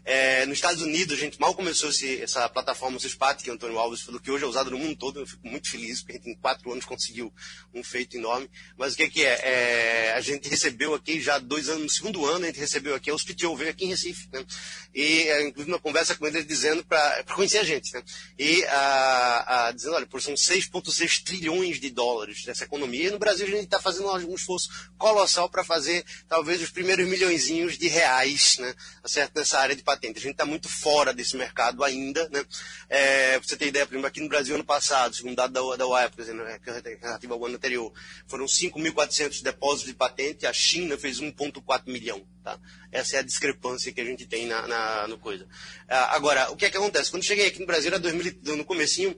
[0.05, 3.77] É, nos Estados Unidos, a gente mal começou esse, essa plataforma SUSPAT, que o Antônio
[3.77, 5.19] Alves falou que hoje é usada no mundo todo.
[5.19, 7.33] Eu fico muito feliz, porque a gente em quatro anos conseguiu
[7.73, 8.49] um feito enorme.
[8.77, 9.39] Mas o que, é que é?
[9.43, 10.13] é?
[10.15, 13.13] A gente recebeu aqui já dois anos, no segundo ano, a gente recebeu aqui a
[13.13, 14.29] Hospital, veio aqui em Recife.
[14.31, 14.45] Né?
[14.93, 17.93] E, é, inclusive, uma conversa com ele dizendo para conhecer a gente.
[17.93, 18.03] Né?
[18.37, 23.07] E a, a, dizendo, olha, por são 6,6 trilhões de dólares dessa economia.
[23.07, 27.07] E no Brasil a gente está fazendo um esforço colossal para fazer talvez os primeiros
[27.07, 28.73] milhõezinhos de reais né?
[29.05, 29.37] certo?
[29.37, 30.19] nessa área de patente.
[30.19, 32.29] A gente está muito fora desse mercado ainda.
[32.29, 32.45] Né?
[32.87, 35.87] É, você ter ideia, por exemplo, aqui no Brasil, ano passado, segundo dado da, da
[35.87, 36.59] UAE, por exemplo, né,
[37.01, 37.91] relativa ao ano anterior,
[38.27, 42.23] foram 5.400 depósitos de patente, a China fez 1,4 milhão.
[42.43, 42.59] Tá?
[42.91, 45.47] Essa é a discrepância que a gente tem na, na no coisa.
[45.87, 47.11] Ah, agora, o que é que acontece?
[47.11, 49.15] Quando cheguei aqui no Brasil, era 2000, no comecinho,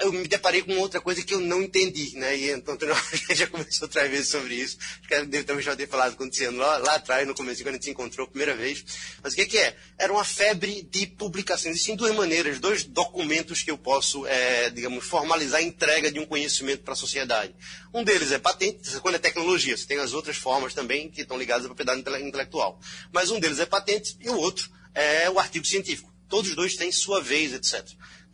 [0.00, 2.36] eu me deparei com outra coisa que eu não entendi, né?
[2.36, 2.94] E então, Antônio
[3.34, 4.78] já conversou outra vez sobre isso.
[4.80, 7.72] Acho que deve também já ter falado acontecendo lá, lá atrás, no começo, quando a
[7.72, 8.84] gente se encontrou a primeira vez.
[9.22, 9.76] Mas o que, que é?
[9.98, 11.74] Era uma febre de publicações.
[11.74, 16.26] Existem duas maneiras, dois documentos que eu posso, é, digamos, formalizar a entrega de um
[16.26, 17.54] conhecimento para a sociedade.
[17.92, 19.76] Um deles é patente, quando é tecnologia.
[19.76, 22.78] Você tem as outras formas também que estão ligadas à propriedade intelectual.
[23.12, 26.17] Mas um deles é patente e o outro é o artigo científico.
[26.28, 27.88] Todos os dois têm sua vez, etc.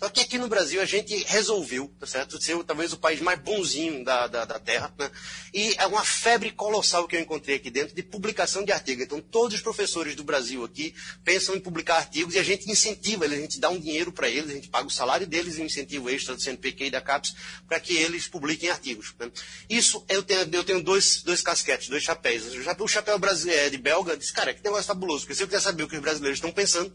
[0.05, 2.39] Só que aqui no Brasil a gente resolveu, tá certo?
[2.43, 5.11] Ser talvez o país mais bonzinho da, da, da Terra, né?
[5.53, 9.05] E é uma febre colossal que eu encontrei aqui dentro de publicação de artigos.
[9.05, 13.25] Então, todos os professores do Brasil aqui pensam em publicar artigos e a gente incentiva
[13.25, 15.63] eles, a gente dá um dinheiro para eles, a gente paga o salário deles e
[15.63, 17.35] um incentivo extra do CNPq e da CAPES
[17.67, 19.15] para que eles publiquem artigos.
[19.19, 19.31] Né?
[19.71, 22.45] Isso, eu tenho, eu tenho dois, dois casquetes, dois chapéus.
[22.79, 25.85] O chapéu brasileiro, de belga disse, cara, que negócio fabuloso, porque se eu quiser saber
[25.85, 26.93] o que os brasileiros estão pensando,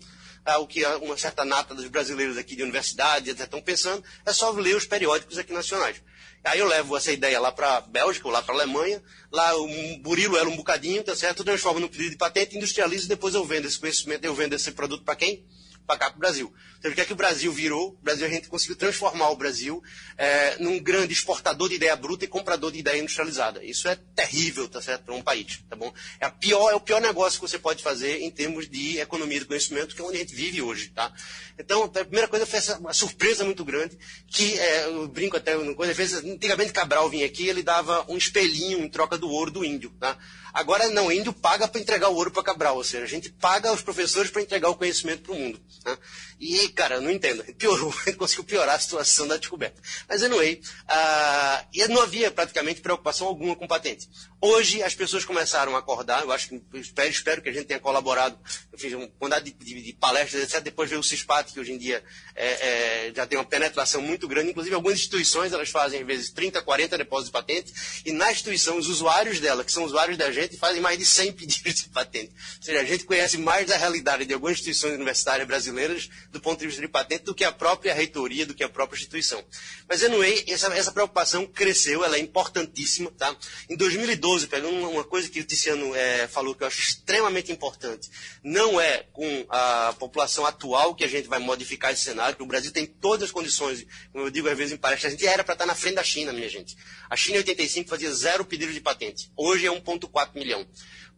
[0.57, 4.75] o que uma certa nata dos brasileiros aqui de universidade estão pensando, é só ler
[4.75, 6.01] os periódicos aqui nacionais.
[6.43, 9.55] Aí eu levo essa ideia lá para a Bélgica ou lá para a Alemanha, lá
[9.55, 11.43] o burilo ela um bocadinho, tá certo?
[11.45, 14.71] Eu no pedido de patente, industrializo e depois eu vendo esse conhecimento, eu vendo esse
[14.71, 15.45] produto para quem?
[15.89, 16.53] para cá para o Brasil.
[16.79, 17.89] Então, o que é que o Brasil virou?
[17.89, 19.83] O Brasil, a gente conseguiu transformar o Brasil
[20.17, 23.63] é, num grande exportador de ideia bruta e comprador de ideia industrializada.
[23.63, 25.93] Isso é terrível, tá certo, para um país, tá bom?
[26.19, 29.41] É, a pior, é o pior negócio que você pode fazer em termos de economia
[29.41, 31.13] do conhecimento, que é onde a gente vive hoje, tá?
[31.57, 35.53] Então, a primeira coisa foi essa uma surpresa muito grande, que é, eu brinco até,
[35.53, 39.65] às vezes, antigamente Cabral vinha aqui, ele dava um espelhinho em troca do ouro do
[39.65, 40.17] índio, tá?
[40.53, 43.71] Agora não, índio paga para entregar o ouro para Cabral, ou seja, a gente paga
[43.71, 45.59] os professores para entregar o conhecimento para o mundo.
[45.85, 45.97] Né?
[46.39, 49.81] E, cara, eu não entendo, piorou, gente conseguiu piorar a situação da descoberta.
[50.07, 54.09] Mas, anyway, uh, e não havia praticamente preocupação alguma com patente.
[54.41, 57.79] Hoje as pessoas começaram a acordar, eu acho que espero, espero que a gente tenha
[57.79, 58.39] colaborado,
[58.71, 60.61] eu fiz uma quantidade de, de, de, palestras, etc.
[60.61, 62.01] Depois veio o CISPAT, que hoje em dia
[62.35, 66.29] é, é, já tem uma penetração muito grande, inclusive algumas instituições elas fazem às vezes
[66.29, 67.73] 30, 40 depósitos de patente,
[68.05, 71.33] e na instituição os usuários dela, que são usuários da gente, fazem mais de 100
[71.33, 72.31] pedidos de patente.
[72.57, 76.58] Ou seja, a gente conhece mais da realidade de algumas instituições universitárias brasileiras do ponto
[76.59, 79.43] de vista de patente do que a própria reitoria, do que a própria instituição.
[79.87, 83.11] Mas, anyway, essa, essa preocupação cresceu, ela é importantíssima.
[83.17, 83.35] Tá?
[83.69, 88.09] Em 2012, pegando uma coisa que o Ticiano é, falou que eu acho extremamente importante,
[88.43, 92.71] não é com a população atual que a gente vai modificar esse cenário, o Brasil
[92.71, 95.53] tem todas as condições, como eu digo às vezes em palestra, a gente era para
[95.53, 96.75] estar na frente da China, minha gente.
[97.09, 99.31] A China em 85 fazia zero pedido de patente.
[99.35, 100.65] Hoje é 1,4 milhão.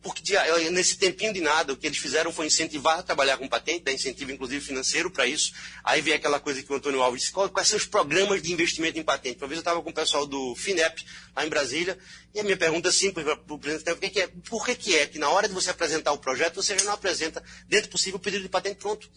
[0.01, 0.23] Porque
[0.71, 3.91] nesse tempinho de nada, o que eles fizeram foi incentivar a trabalhar com patente, dar
[3.91, 5.53] incentivo inclusive financeiro para isso.
[5.83, 8.97] Aí vem aquela coisa que o Antônio Alves disse, quais são os programas de investimento
[8.97, 9.37] em patente?
[9.39, 11.97] Uma vez eu estava com o pessoal do FINEP, lá em Brasília,
[12.33, 14.97] e a minha pergunta é simples para o presidente, por que, é, por que, que
[14.97, 18.17] é que na hora de você apresentar o projeto, você já não apresenta, dentro possível,
[18.17, 19.07] o pedido de patente pronto?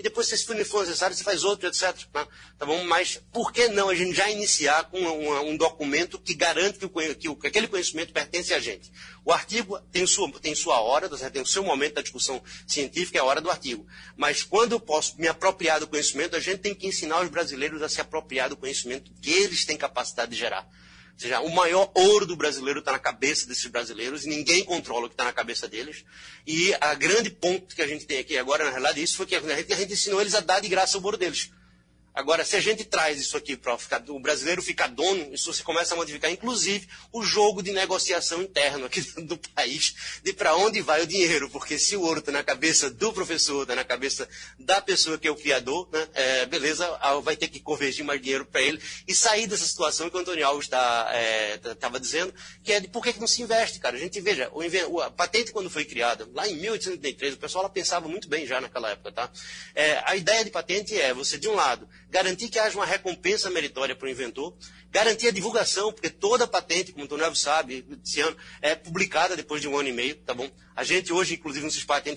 [0.00, 1.94] E depois, se for necessário, você faz outro, etc.
[2.10, 2.26] Tá?
[2.58, 2.82] tá bom?
[2.84, 6.86] Mas por que não a gente já iniciar com uma, um documento que garante que,
[6.86, 8.90] o, que, o, que, aquele conhecimento pertence a gente?
[9.26, 13.20] O artigo tem sua, tem sua hora, tem o seu momento da discussão científica, é
[13.20, 13.86] a hora do artigo.
[14.16, 17.82] Mas quando eu posso me apropriar do conhecimento, a gente tem que ensinar os brasileiros
[17.82, 20.66] a se apropriar do conhecimento que eles têm capacidade de gerar
[21.16, 25.08] seja, o maior ouro do brasileiro está na cabeça desses brasileiros e ninguém controla o
[25.08, 26.04] que está na cabeça deles.
[26.46, 29.34] E a grande ponto que a gente tem aqui agora, na realidade, isso foi que
[29.34, 31.50] a gente, a gente ensinou eles a dar de graça o ouro deles.
[32.14, 33.76] Agora, se a gente traz isso aqui para
[34.08, 38.86] o brasileiro ficar dono, isso você começa a modificar, inclusive, o jogo de negociação interno
[38.86, 41.48] aqui do país, de para onde vai o dinheiro.
[41.50, 45.28] Porque se o ouro está na cabeça do professor, está na cabeça da pessoa que
[45.28, 46.86] é o criador, né, é, beleza,
[47.22, 50.44] vai ter que convergir mais dinheiro para ele e sair dessa situação que o Antônio
[50.44, 53.96] Alves estava é, tá, dizendo, que é de por que, que não se investe, cara.
[53.96, 58.08] A gente veja, o, a patente quando foi criada, lá em 1883, o pessoal pensava
[58.08, 59.30] muito bem já naquela época, tá?
[59.74, 63.48] É, a ideia de patente é você, de um lado, garantir que haja uma recompensa
[63.50, 64.54] meritória para o inventor,
[64.90, 69.62] garantir a divulgação, porque toda patente, como o Tonel sabe, esse ano, é publicada depois
[69.62, 70.50] de um ano e meio, tá bom?
[70.74, 71.70] A gente hoje, inclusive, no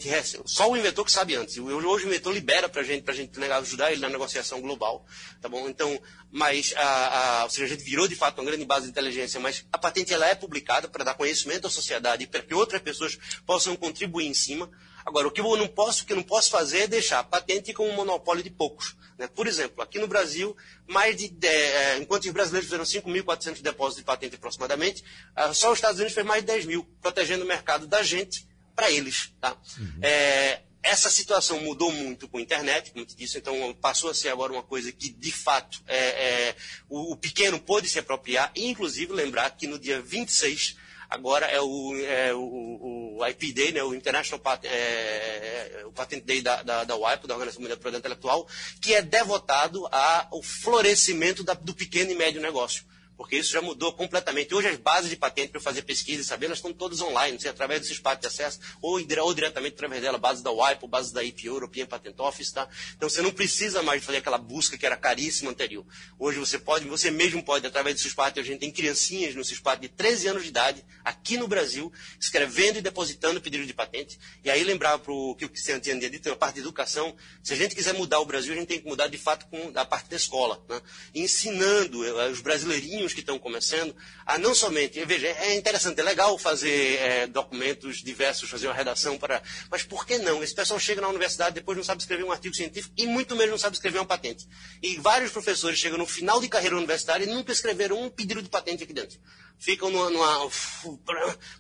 [0.09, 1.57] recebe, só o inventor que sabe antes.
[1.57, 5.05] Hoje o inventor libera para a gente, para a gente ajudar ele na negociação global,
[5.41, 5.69] tá bom?
[5.69, 6.01] Então,
[6.31, 9.39] mas, a, a, ou seja, a gente virou de fato uma grande base de inteligência,
[9.39, 12.81] mas a patente ela é publicada para dar conhecimento à sociedade e para que outras
[12.81, 14.71] pessoas possam contribuir em cima.
[15.05, 17.23] Agora, o que eu não posso, o que eu não posso fazer é deixar a
[17.23, 18.95] patente como um monopólio de poucos.
[19.17, 19.27] Né?
[19.27, 20.55] Por exemplo, aqui no Brasil,
[20.87, 25.03] mais de, é, enquanto os brasileiros fizeram 5.400 depósitos de patente aproximadamente,
[25.37, 28.47] uh, só os Estados Unidos fez mais de 10 mil, protegendo o mercado da gente
[28.75, 29.31] para eles.
[29.39, 29.55] Tá?
[29.77, 29.99] Uhum.
[30.01, 34.29] É, essa situação mudou muito com a internet, como te disse, então passou a ser
[34.29, 36.55] agora uma coisa que, de fato, é, é,
[36.89, 40.75] o, o, pequeno pôde se apropriar, e inclusive lembrar que no dia 26
[41.13, 45.91] agora é o, é, o, o IP Day, né, o International Pat, é, é, o
[45.91, 48.47] Patent Day da, da, da WIPO, da Organização Mundial do Propriedade Intelectual,
[48.81, 52.83] que é devotado ao florescimento da, do pequeno e médio negócio
[53.17, 54.53] porque isso já mudou completamente.
[54.53, 57.51] Hoje as bases de patente para fazer pesquisa e saber, elas estão todas online, seja
[57.51, 61.23] através desses espaço de acesso, ou, ou diretamente através dela, bases da WIPO, bases da
[61.23, 62.67] IPO, European Patent Office, tá?
[62.95, 65.85] Então você não precisa mais fazer aquela busca que era caríssima anterior.
[66.17, 69.81] Hoje você pode, você mesmo pode, através do CISPAT, a gente tem criancinhas no CISPAT
[69.81, 74.19] de 13 anos de idade, aqui no Brasil, escrevendo e depositando pedido de patente.
[74.43, 77.53] E aí lembrar para o que o Cristiano tinha dito, a parte de educação, se
[77.53, 79.85] a gente quiser mudar o Brasil, a gente tem que mudar de fato com a
[79.85, 80.81] parte da escola, né?
[81.13, 86.37] ensinando eh, os brasileirinhos que estão começando, a não somente, veja, é interessante, é legal
[86.37, 89.41] fazer é, documentos diversos, fazer uma redação para.
[89.69, 90.43] Mas por que não?
[90.43, 93.51] Esse pessoal chega na universidade, depois não sabe escrever um artigo científico e muito menos
[93.51, 94.47] não sabe escrever uma patente.
[94.81, 98.49] E vários professores chegam no final de carreira universitária e nunca escreveram um pedido de
[98.49, 99.19] patente aqui dentro
[99.59, 100.49] ficam numa, numa,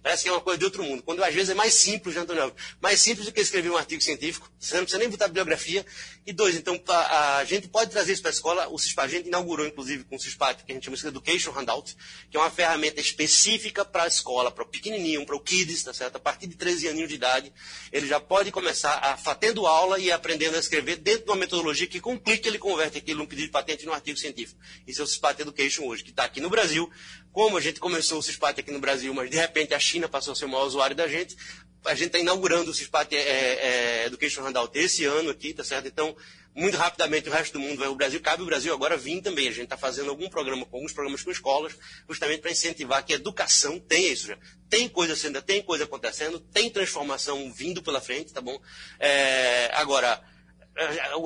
[0.01, 1.01] Parece que é uma coisa de outro mundo.
[1.03, 2.53] Quando às vezes é mais simples, né, Antônio?
[2.81, 4.51] Mais simples do que escrever um artigo científico.
[4.59, 5.85] Você não precisa nem botar bibliografia.
[6.25, 8.67] E dois, então, a, a gente pode trazer isso para a escola.
[8.69, 11.51] O CISPAT, a gente inaugurou, inclusive, com o CISPAT, que a gente chama de Education
[11.51, 11.95] Handout,
[12.29, 15.93] que é uma ferramenta específica para a escola, para o pequenininho, para o kids, tá
[15.93, 16.15] certo?
[16.15, 17.53] A partir de 13 aninhos de idade,
[17.91, 21.87] ele já pode começar a, tendo aula e aprendendo a escrever dentro de uma metodologia
[21.87, 24.59] que com um clique ele converte aquilo num pedido de patente num artigo científico.
[24.87, 26.89] Isso é o CISPAT Education hoje, que está aqui no Brasil,
[27.33, 30.31] como a gente começou o CISPAT aqui no Brasil, mas de repente a China passou
[30.31, 31.35] a ser o maior usuário da gente,
[31.83, 35.87] a gente está inaugurando o CISPAT é, é, Education Handout esse ano aqui, tá certo?
[35.87, 36.15] Então,
[36.55, 39.47] muito rapidamente o resto do mundo vai o Brasil, cabe o Brasil agora vir também.
[39.47, 41.75] A gente está fazendo algum programa, alguns programas com escolas,
[42.07, 44.37] justamente para incentivar que a educação tenha isso já.
[44.69, 48.57] Tem coisa sendo, tem coisa acontecendo, tem transformação vindo pela frente, tá bom?
[48.99, 50.21] É, agora,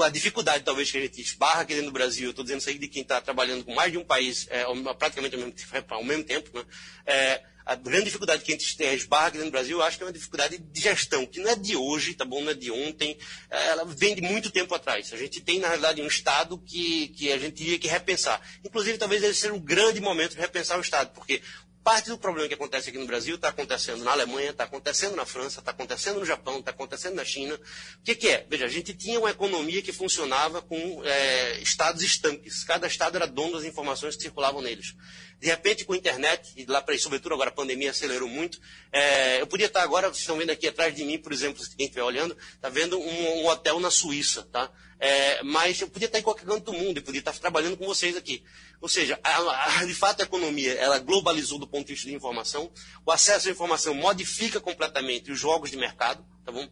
[0.03, 2.77] a dificuldade talvez que a gente esbarra aqui dentro do Brasil, estou dizendo isso aí
[2.77, 4.65] de quem está trabalhando com mais de um país é,
[4.97, 5.55] praticamente ao mesmo,
[5.89, 6.65] ao mesmo tempo, né?
[7.05, 10.03] é, a grande dificuldade que a gente esbarra aqui dentro do Brasil, eu acho que
[10.03, 12.71] é uma dificuldade de gestão, que não é de hoje, tá bom, não é de
[12.71, 13.17] ontem,
[13.51, 15.11] é, ela vem de muito tempo atrás.
[15.11, 18.41] A gente tem, na realidade, um Estado que, que a gente teria que repensar.
[18.63, 21.41] Inclusive, talvez esse seja um grande momento de repensar o Estado, porque
[21.87, 25.25] Parte do problema que acontece aqui no Brasil está acontecendo na Alemanha, está acontecendo na
[25.25, 27.55] França, está acontecendo no Japão, está acontecendo na China.
[27.55, 28.45] O que, que, é?
[28.49, 32.65] Veja, a gente tinha uma economia que funcionava com é, estados estanques.
[32.65, 34.95] Cada estado era dono das informações que circulavam neles.
[35.39, 38.59] De repente, com a internet, e lá para sobretudo agora a pandemia acelerou muito,
[38.91, 41.85] é, eu podia estar agora, vocês estão vendo aqui atrás de mim, por exemplo, quem
[41.85, 44.69] estiver olhando, está vendo um, um, hotel na Suíça, tá?
[44.99, 47.85] É, mas eu podia estar em qualquer canto do mundo, eu podia estar trabalhando com
[47.85, 48.43] vocês aqui.
[48.79, 52.15] Ou seja, a, a, de fato a economia, ela globalizou do ponto de vista de
[52.15, 52.71] informação,
[53.05, 56.67] o acesso à informação modifica completamente os jogos de mercado, tá bom?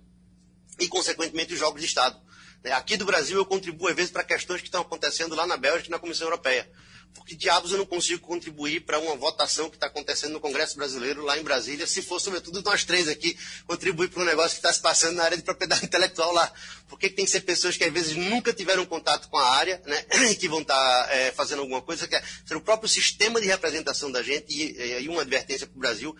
[0.80, 2.20] E, consequentemente, os jogos de Estado.
[2.64, 5.58] É, aqui do Brasil eu contribuo às vezes para questões que estão acontecendo lá na
[5.58, 6.70] Bélgica e na Comissão Europeia.
[7.14, 11.24] Porque diabos eu não consigo contribuir para uma votação que está acontecendo no Congresso Brasileiro
[11.24, 13.36] lá em Brasília, se for, sobretudo, nós três aqui
[13.66, 16.54] contribuir para um negócio que está se passando na área de propriedade intelectual lá.
[16.88, 20.06] Porque tem que ser pessoas que às vezes nunca tiveram contato com a área, né,
[20.30, 23.42] e que vão estar tá, é, fazendo alguma coisa, que é ser o próprio sistema
[23.42, 26.16] de representação da gente, e, e uma advertência para o Brasil,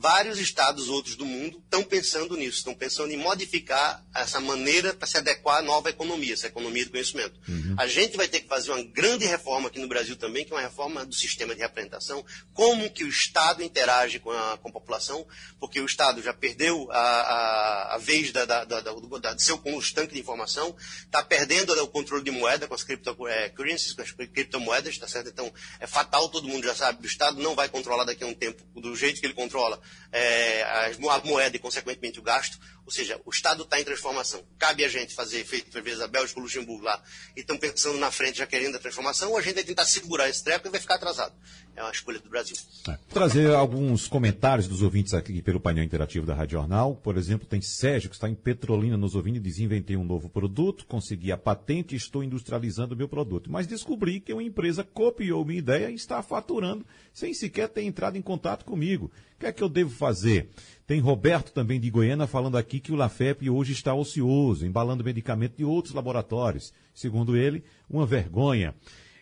[0.00, 5.06] vários estados outros do mundo estão pensando nisso, estão pensando em modificar essa maneira para
[5.06, 7.38] se adequar à nova economia, essa economia do conhecimento.
[7.46, 7.74] Uhum.
[7.76, 10.56] A gente vai ter que fazer uma grande reforma aqui no Brasil também, que é
[10.56, 12.24] uma reforma do sistema de representação,
[12.54, 15.26] como que o Estado interage com a, com a população,
[15.58, 19.58] porque o Estado já perdeu a, a, a vez da, da, da, da, de seu
[19.58, 20.74] constante de informação,
[21.04, 25.28] está perdendo o controle de moeda com as cryptocurrencies, com as criptomoedas, está certo?
[25.28, 28.34] Então, é fatal, todo mundo já sabe, o Estado não vai controlar daqui a um
[28.34, 29.78] tempo do jeito que ele controla
[30.12, 30.62] é,
[31.10, 32.58] a moeda e, consequentemente, o gasto.
[32.84, 34.42] Ou seja, o Estado está em transformação.
[34.58, 37.02] Cabe a gente fazer feito por vezes a Bélgica, o Luxemburgo lá,
[37.36, 40.28] e estão pensando na frente, já querendo a transformação, ou a gente vai tentar segurar
[40.28, 41.34] esse treco e vai ficar atrasado.
[41.76, 42.56] É uma escolha do Brasil.
[42.88, 42.98] É.
[43.08, 46.96] Trazer alguns comentários dos ouvintes aqui pelo painel interativo da Rádio Jornal.
[46.96, 50.28] Por exemplo, tem Sérgio, que está em Petrolina nos ouvindo e diz: inventei um novo
[50.28, 53.50] produto, consegui a patente e estou industrializando o meu produto.
[53.50, 58.16] Mas descobri que uma empresa copiou minha ideia e está faturando sem sequer ter entrado
[58.16, 59.10] em contato comigo.
[59.36, 60.50] O que é que eu devo fazer?
[60.90, 65.56] Tem Roberto também de Goiânia falando aqui que o Lafep hoje está ocioso, embalando medicamento
[65.56, 66.74] de outros laboratórios.
[66.92, 68.74] Segundo ele, uma vergonha.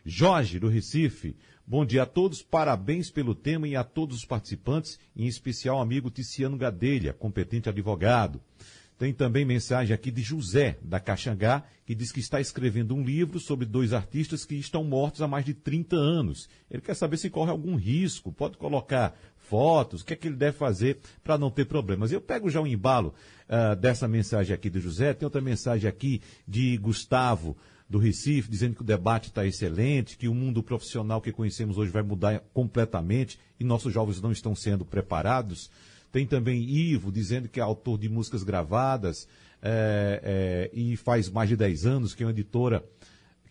[0.02, 4.98] Jorge, do Recife, bom dia a todos, parabéns pelo tema e a todos os participantes,
[5.14, 8.40] em especial amigo Ticiano Gadelha, competente advogado.
[8.98, 13.38] Tem também mensagem aqui de José, da Caxangá, que diz que está escrevendo um livro
[13.38, 16.48] sobre dois artistas que estão mortos há mais de 30 anos.
[16.68, 20.34] Ele quer saber se corre algum risco, pode colocar fotos, o que é que ele
[20.34, 22.10] deve fazer para não ter problemas.
[22.10, 23.14] Eu pego já um embalo
[23.48, 27.56] uh, dessa mensagem aqui do José, tem outra mensagem aqui de Gustavo
[27.88, 31.92] do Recife, dizendo que o debate está excelente, que o mundo profissional que conhecemos hoje
[31.92, 35.70] vai mudar completamente e nossos jovens não estão sendo preparados.
[36.10, 39.28] Tem também Ivo, dizendo que é autor de músicas gravadas
[39.62, 42.84] é, é, e faz mais de 10 anos que é uma editora,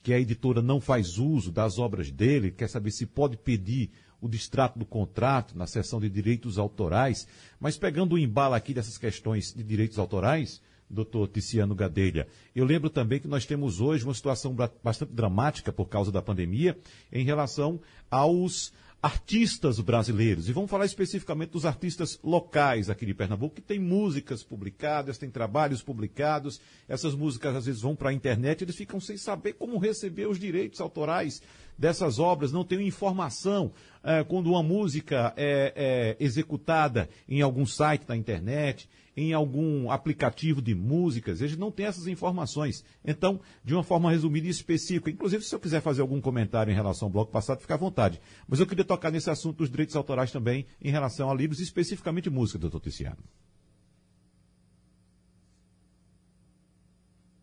[0.02, 4.28] que a editora não faz uso das obras dele, quer saber se pode pedir o
[4.28, 7.28] distrato do contrato, na seção de direitos autorais,
[7.60, 12.90] mas pegando o embalo aqui dessas questões de direitos autorais, doutor Ticiano Gadelha, eu lembro
[12.90, 16.78] também que nós temos hoje uma situação bastante dramática por causa da pandemia
[17.12, 17.80] em relação
[18.10, 18.74] aos
[19.08, 20.50] artistas brasileiros.
[20.50, 25.30] E vamos falar especificamente dos artistas locais aqui de Pernambuco, que tem músicas publicadas, tem
[25.30, 26.60] trabalhos publicados.
[26.90, 30.38] Essas músicas às vezes vão para a internet, eles ficam sem saber como receber os
[30.38, 31.42] direitos autorais
[31.78, 33.72] dessas obras, não tem informação
[34.04, 40.62] é, quando uma música é, é executada em algum site da internet, em algum aplicativo
[40.62, 42.86] de músicas, eles não têm essas informações.
[43.04, 46.76] Então, de uma forma resumida e específica, inclusive se eu quiser fazer algum comentário em
[46.76, 48.22] relação ao bloco passado, fica à vontade.
[48.48, 52.30] Mas eu queria tocar nesse assunto dos direitos autorais também em relação a livros, especificamente
[52.30, 53.18] música, doutor Ticiano.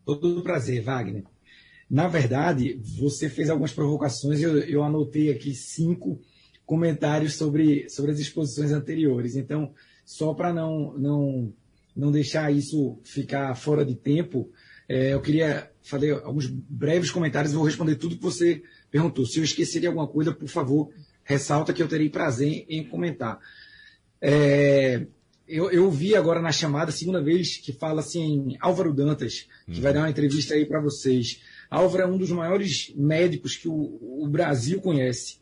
[0.05, 1.25] Todo prazer, Wagner.
[1.89, 6.21] Na verdade, você fez algumas provocações, eu, eu anotei aqui cinco
[6.65, 9.35] comentários sobre, sobre as exposições anteriores.
[9.35, 9.73] Então,
[10.05, 11.53] só para não, não,
[11.95, 14.51] não deixar isso ficar fora de tempo,
[14.87, 19.25] é, eu queria fazer alguns breves comentários e vou responder tudo que você perguntou.
[19.25, 20.91] Se eu esquecer de alguma coisa, por favor,
[21.23, 23.39] ressalta que eu terei prazer em comentar.
[24.21, 25.05] É,
[25.47, 29.81] eu, eu vi agora na chamada, segunda vez, que fala assim, Álvaro Dantas, que uhum.
[29.81, 31.41] vai dar uma entrevista aí para vocês.
[31.69, 35.37] Álvaro é um dos maiores médicos que o, o Brasil conhece.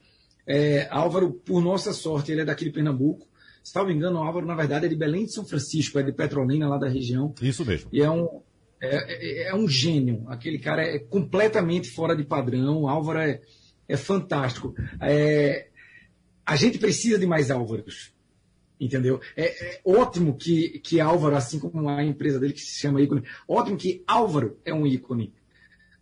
[0.45, 3.27] É, Álvaro, por nossa sorte, ele é daqui de Pernambuco.
[3.63, 6.03] Se não me engano, o Álvaro, na verdade, é de Belém de São Francisco, é
[6.03, 7.33] de Petrolina, lá da região.
[7.41, 7.89] Isso mesmo.
[7.93, 8.41] E é um,
[8.81, 10.25] é, é, é um gênio.
[10.27, 12.81] Aquele cara é completamente fora de padrão.
[12.81, 13.39] O Álvaro é,
[13.87, 14.75] é fantástico.
[14.99, 15.69] É,
[16.45, 18.13] a gente precisa de mais Álvaros.
[18.77, 19.21] Entendeu?
[19.37, 23.23] É, é, ótimo que, que Álvaro, assim como a empresa dele que se chama ícone,
[23.47, 25.33] ótimo que Álvaro é um ícone.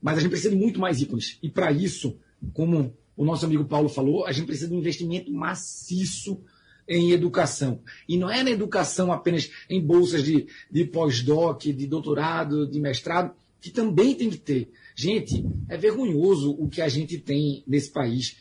[0.02, 1.38] Mas a gente precisa de muito mais ícones.
[1.44, 2.18] E para isso,
[2.54, 6.42] como o nosso amigo Paulo falou, a gente precisa de um investimento maciço
[6.88, 7.82] em educação.
[8.08, 13.34] E não é na educação apenas em bolsas de, de pós-doc, de doutorado, de mestrado,
[13.60, 14.72] que também tem que ter.
[14.96, 18.38] Gente, é vergonhoso o que a gente tem nesse país.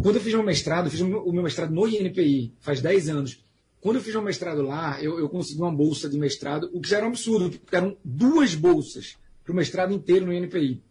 [0.00, 3.44] Quando eu fiz meu mestrado, fiz o meu mestrado no INPI, faz 10 anos.
[3.80, 6.88] Quando eu fiz meu mestrado lá, eu, eu consegui uma bolsa de mestrado, o que
[6.88, 10.82] já era um absurdo, porque eram duas bolsas para o mestrado inteiro no INPI.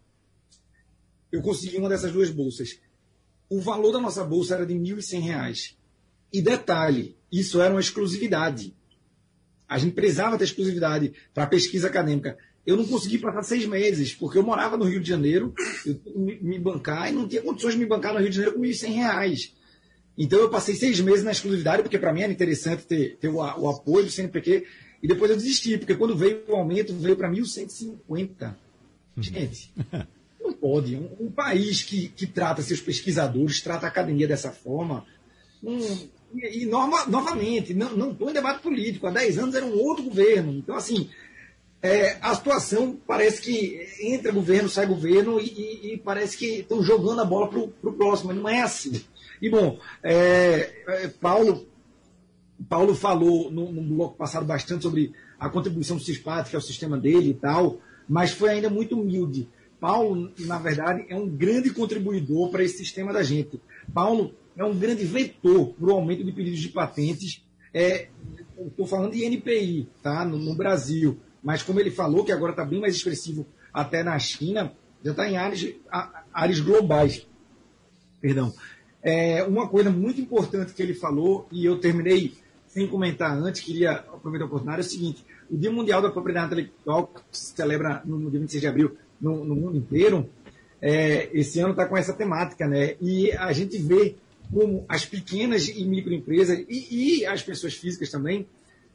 [1.30, 2.80] Eu consegui uma dessas duas bolsas.
[3.48, 5.76] O valor da nossa bolsa era de R$ 1.100.
[6.32, 8.74] E detalhe, isso era uma exclusividade.
[9.68, 12.36] A gente precisava ter exclusividade para pesquisa acadêmica.
[12.66, 15.54] Eu não consegui passar seis meses, porque eu morava no Rio de Janeiro,
[15.86, 18.56] eu me, me bancar e não tinha condições de me bancar no Rio de Janeiro
[18.56, 19.52] com R$ 1.100.
[20.18, 23.36] Então eu passei seis meses na exclusividade, porque para mim era interessante ter, ter o,
[23.36, 24.66] o, apoio do CNPq,
[25.02, 28.54] e depois eu desisti, porque quando veio o aumento, veio para 1.150.
[29.16, 29.72] Gente,
[30.40, 30.96] não pode.
[30.96, 35.06] Um, um, país que, que trata seus pesquisadores, trata a academia dessa forma,
[35.62, 39.06] um, e, e nova, novamente, não, não põe debate político.
[39.06, 40.52] Há 10 anos era um outro governo.
[40.52, 41.08] Então, assim,
[41.82, 46.82] é, a situação parece que entra governo, sai governo, e, e, e parece que estão
[46.82, 48.32] jogando a bola para o próximo.
[48.32, 49.02] Não é assim.
[49.40, 51.66] E, bom, é, é, Paulo,
[52.68, 56.62] Paulo falou no, no, bloco passado bastante sobre a contribuição do CISPAT, que é o
[56.62, 59.48] sistema dele e tal, mas foi ainda muito humilde.
[59.80, 63.58] Paulo, na verdade, é um grande contribuidor para esse sistema da gente.
[63.94, 67.42] Paulo é um grande vetor para o aumento de pedidos de patentes.
[67.72, 68.08] É,
[68.66, 70.22] Estou falando de NPI, tá?
[70.22, 71.18] No, no, Brasil.
[71.42, 74.70] Mas como ele falou, que agora está bem mais expressivo até na China,
[75.02, 75.66] já está em áreas,
[76.30, 77.26] áreas globais.
[78.20, 78.52] Perdão.
[79.02, 82.34] É, uma coisa muito importante que ele falou, e eu terminei
[82.66, 86.48] sem comentar antes, queria aproveitar a oportunidade, é o seguinte: o Dia Mundial da Propriedade
[86.48, 90.28] Intelectual, que se celebra no dia 26 de abril no, no mundo inteiro,
[90.82, 92.96] é, esse ano está com essa temática, né?
[93.00, 94.16] E a gente vê
[94.52, 98.46] como as pequenas e microempresas e, e as pessoas físicas também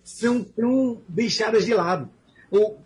[0.04, 2.10] são tão deixadas de lado.
[2.52, 2.78] O,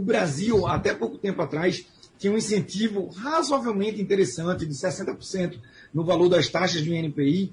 [0.00, 1.86] Brasil, até pouco tempo atrás,
[2.18, 5.58] tinha um incentivo razoavelmente interessante de 60%
[5.92, 7.52] no valor das taxas do INPI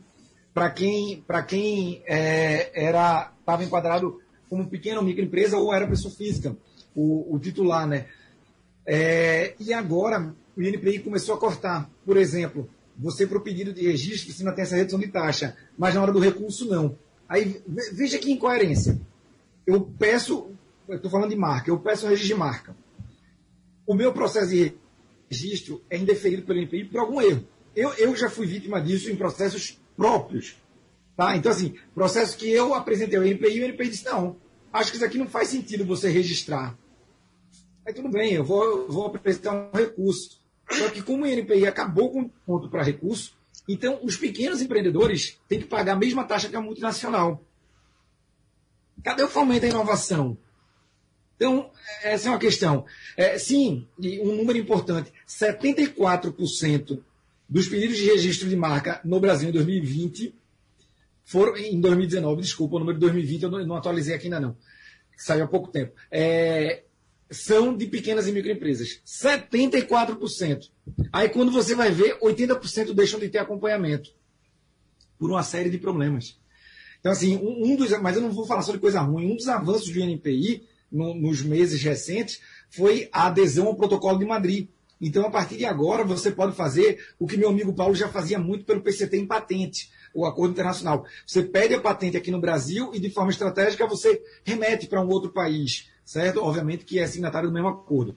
[0.54, 6.56] para quem, quem é, era estava enquadrado como pequena ou microempresa ou era pessoa física,
[6.96, 8.06] o, o titular, né?
[8.86, 11.90] É, e agora o INPI começou a cortar.
[12.06, 15.56] Por exemplo, você para o pedido de registro você não tem essa redução de taxa,
[15.78, 16.98] mas na hora do recurso não.
[17.28, 19.00] Aí veja que incoerência.
[19.66, 20.52] Eu peço,
[20.90, 22.76] estou falando de marca, eu peço o registro de marca.
[23.86, 24.74] O meu processo de
[25.30, 27.46] registro é indeferido pelo INPI por algum erro.
[27.76, 30.56] Eu, eu já fui vítima disso em processos próprios.
[31.16, 31.36] Tá?
[31.36, 34.38] Então, assim, processo que eu apresentei ao INPI, o INPI disse, não,
[34.72, 36.78] acho que isso aqui não faz sentido você registrar.
[37.86, 40.45] Aí tudo bem, eu vou, vou apresentar um recurso.
[40.72, 43.36] Só que como o INPI acabou com o ponto para recurso,
[43.68, 47.44] então os pequenos empreendedores têm que pagar a mesma taxa que a multinacional.
[49.04, 50.38] Cadê o fomento da inovação?
[51.36, 51.70] Então,
[52.02, 52.86] essa é uma questão.
[53.18, 57.02] É, sim, e um número importante: 74%
[57.48, 60.34] dos pedidos de registro de marca no Brasil em 2020
[61.24, 64.56] foram em 2019, desculpa, o número de 2020 eu não, não atualizei aqui ainda não,
[65.18, 65.94] saiu há pouco tempo.
[66.12, 66.84] É,
[67.30, 69.02] são de pequenas e microempresas.
[69.06, 70.70] 74%.
[71.12, 74.12] Aí quando você vai ver, 80% deixam de ter acompanhamento
[75.18, 76.40] por uma série de problemas.
[77.00, 77.92] Então, assim, um, um dos.
[78.02, 79.32] Mas eu não vou falar sobre coisa ruim.
[79.32, 84.26] Um dos avanços do INPI no, nos meses recentes foi a adesão ao protocolo de
[84.26, 84.70] Madrid.
[85.00, 88.40] Então, a partir de agora, você pode fazer o que meu amigo Paulo já fazia
[88.40, 91.06] muito pelo PCT em patente, o acordo internacional.
[91.28, 95.10] Você pede a patente aqui no Brasil e, de forma estratégica, você remete para um
[95.10, 96.42] outro país, certo?
[96.42, 98.16] Obviamente que é signatário do mesmo acordo.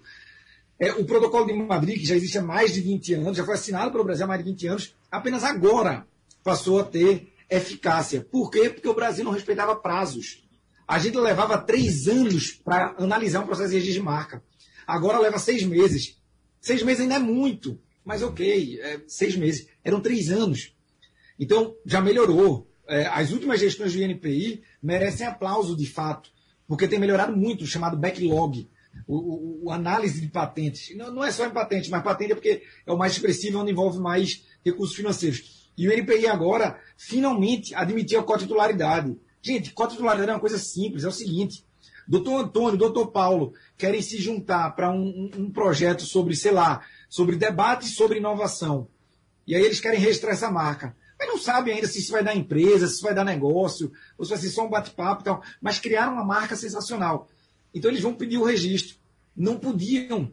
[0.79, 3.55] É, o protocolo de Madrid, que já existe há mais de 20 anos, já foi
[3.55, 6.07] assinado pelo Brasil há mais de 20 anos, apenas agora
[6.45, 8.21] passou a ter eficácia.
[8.21, 8.71] Por quê?
[8.71, 10.45] Porque o Brasil não respeitava prazos.
[10.87, 14.43] A gente levava três anos para analisar um processo de registro de marca.
[14.87, 16.17] Agora leva seis meses.
[16.61, 19.67] Seis meses ainda é muito, mas ok, é, seis meses.
[19.85, 20.75] Eram três anos.
[21.39, 22.69] Então, já melhorou.
[22.87, 26.31] É, as últimas gestões do INPI merecem aplauso de fato,
[26.69, 28.69] porque tem melhorado muito o chamado backlog,
[29.07, 30.95] o, o, o análise de patentes.
[30.95, 33.73] Não, não, é só em patente, mas patente é porque é o mais expressivo, onde
[33.73, 35.71] envolve mais recursos financeiros.
[35.77, 39.17] E o INPI agora, finalmente, admitiu a cotitularidade.
[39.41, 41.65] Gente, cotitularidade é uma coisa simples, é o seguinte,
[42.07, 47.37] doutor Antônio, doutor Paulo querem se juntar para um, um, projeto sobre, sei lá, sobre
[47.37, 48.89] debate sobre inovação.
[49.47, 50.95] E aí eles querem registrar essa marca.
[51.19, 54.25] Mas não sabem ainda se isso vai dar empresa, se isso vai dar negócio, ou
[54.25, 55.43] se vai ser só um bate-papo e tal.
[55.61, 57.29] Mas criaram uma marca sensacional.
[57.75, 58.97] Então eles vão pedir o registro.
[59.37, 60.33] Não podiam.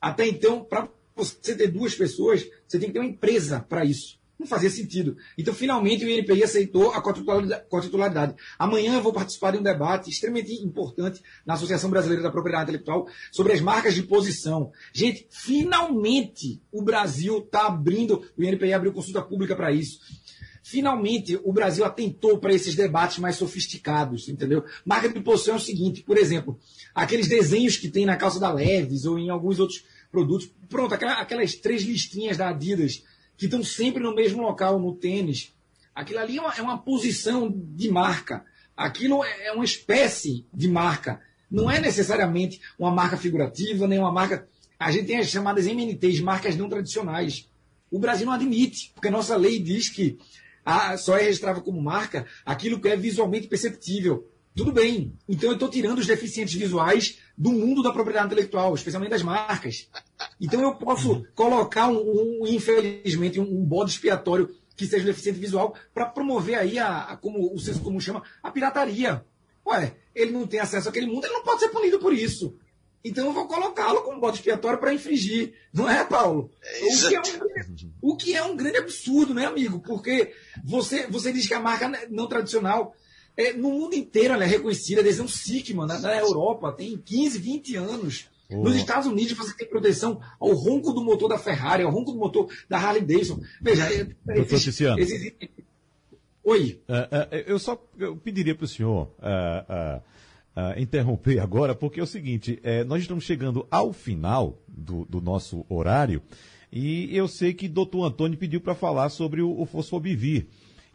[0.00, 4.19] Até então, para você ter duas pessoas, você tem que ter uma empresa para isso.
[4.40, 5.18] Não fazia sentido.
[5.36, 8.34] Então, finalmente, o INPI aceitou a cotitularidade.
[8.58, 13.06] Amanhã eu vou participar de um debate extremamente importante na Associação Brasileira da Propriedade Intelectual
[13.30, 14.72] sobre as marcas de posição.
[14.94, 20.00] Gente, finalmente o Brasil está abrindo, o INPI abriu consulta pública para isso.
[20.62, 24.64] Finalmente, o Brasil atentou para esses debates mais sofisticados, entendeu?
[24.86, 26.58] Marca de posição é o seguinte, por exemplo,
[26.94, 30.50] aqueles desenhos que tem na calça da Leves ou em alguns outros produtos.
[30.66, 33.04] Pronto, aquelas três listinhas da Adidas
[33.40, 35.50] que estão sempre no mesmo local, no tênis.
[35.94, 38.44] Aquilo ali é uma, é uma posição de marca.
[38.76, 41.22] Aquilo é, é uma espécie de marca.
[41.50, 44.46] Não é necessariamente uma marca figurativa, nem uma marca.
[44.78, 47.48] A gente tem as chamadas MNTs, marcas não tradicionais.
[47.90, 50.18] O Brasil não admite, porque a nossa lei diz que
[50.62, 54.29] a, só é registrado como marca aquilo que é visualmente perceptível.
[54.54, 55.16] Tudo bem.
[55.28, 59.88] Então eu estou tirando os deficientes visuais do mundo da propriedade intelectual, especialmente das marcas.
[60.40, 65.74] Então eu posso colocar, um, um infelizmente, um, um bode expiatório que seja deficiente visual
[65.92, 69.24] para promover aí a, a, como o senso comum chama, a pirataria.
[69.66, 72.56] Ué, ele não tem acesso àquele mundo, ele não pode ser punido por isso.
[73.04, 75.54] Então eu vou colocá-lo como bode expiatório para infringir.
[75.72, 76.50] Não é, Paulo?
[76.62, 79.80] É o, que é um, o que é um grande absurdo, né, amigo?
[79.80, 80.32] Porque
[80.62, 82.94] você, você diz que a marca não tradicional
[83.36, 87.38] é, no mundo inteiro ela é reconhecida, desde um Sigma, na, na Europa, tem 15,
[87.38, 88.26] 20 anos.
[88.50, 88.64] Oh.
[88.64, 92.18] Nos Estados Unidos você tem proteção ao ronco do motor da Ferrari, ao ronco do
[92.18, 93.40] motor da Harley Davidson.
[93.60, 95.32] Veja, é, esses, esses...
[96.42, 96.80] Oi.
[96.88, 100.02] Uh, uh, eu só eu pediria para o senhor uh,
[100.76, 106.20] interromper agora, porque é o seguinte, nós estamos chegando ao final do, do, nosso horário
[106.70, 110.48] e eu sei que doutor Antônio pediu para falar sobre o, o Fosfobivir.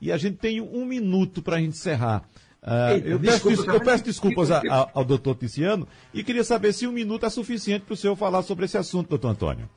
[0.06, 2.30] E a gente tem um minuto para a gente encerrar.
[2.62, 6.86] Uh, eu, peço, eu, peço, desculpas a, a, ao doutor Ticiano e queria saber se
[6.86, 9.68] um minuto é suficiente para o senhor falar sobre esse assunto, doutor Antônio.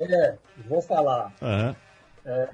[0.00, 0.36] É,
[0.68, 1.32] vou falar.
[1.40, 1.76] Uhum.
[2.24, 2.50] É,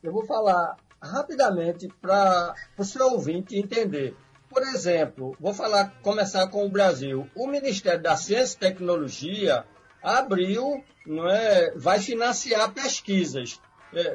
[0.00, 4.16] eu vou falar rapidamente para o seu ouvinte entender.
[4.48, 7.28] Por exemplo, vou falar, começar com o Brasil.
[7.34, 9.64] O Ministério da Ciência e Tecnologia
[10.00, 13.60] abriu, não é, vai financiar pesquisas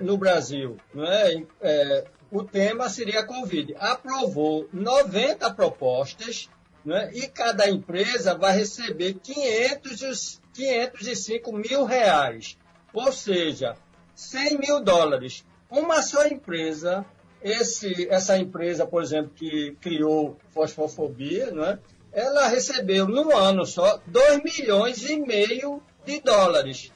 [0.01, 0.77] no Brasil.
[0.93, 1.43] Não é?
[1.61, 2.05] é?
[2.31, 3.75] o tema seria Covid.
[3.79, 6.49] Aprovou 90 propostas
[6.83, 12.57] né, e cada empresa vai receber 500, 505 mil reais.
[12.93, 13.75] Ou seja,
[14.15, 15.45] 100 mil dólares.
[15.69, 17.05] Uma só empresa,
[17.41, 21.79] esse, essa empresa, por exemplo, que criou fosfofobia, né,
[22.11, 26.91] ela recebeu no ano só 2 milhões e meio de dólares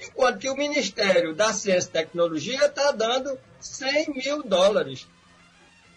[0.00, 5.06] enquanto que o Ministério da Ciência e Tecnologia está dando 100 mil dólares.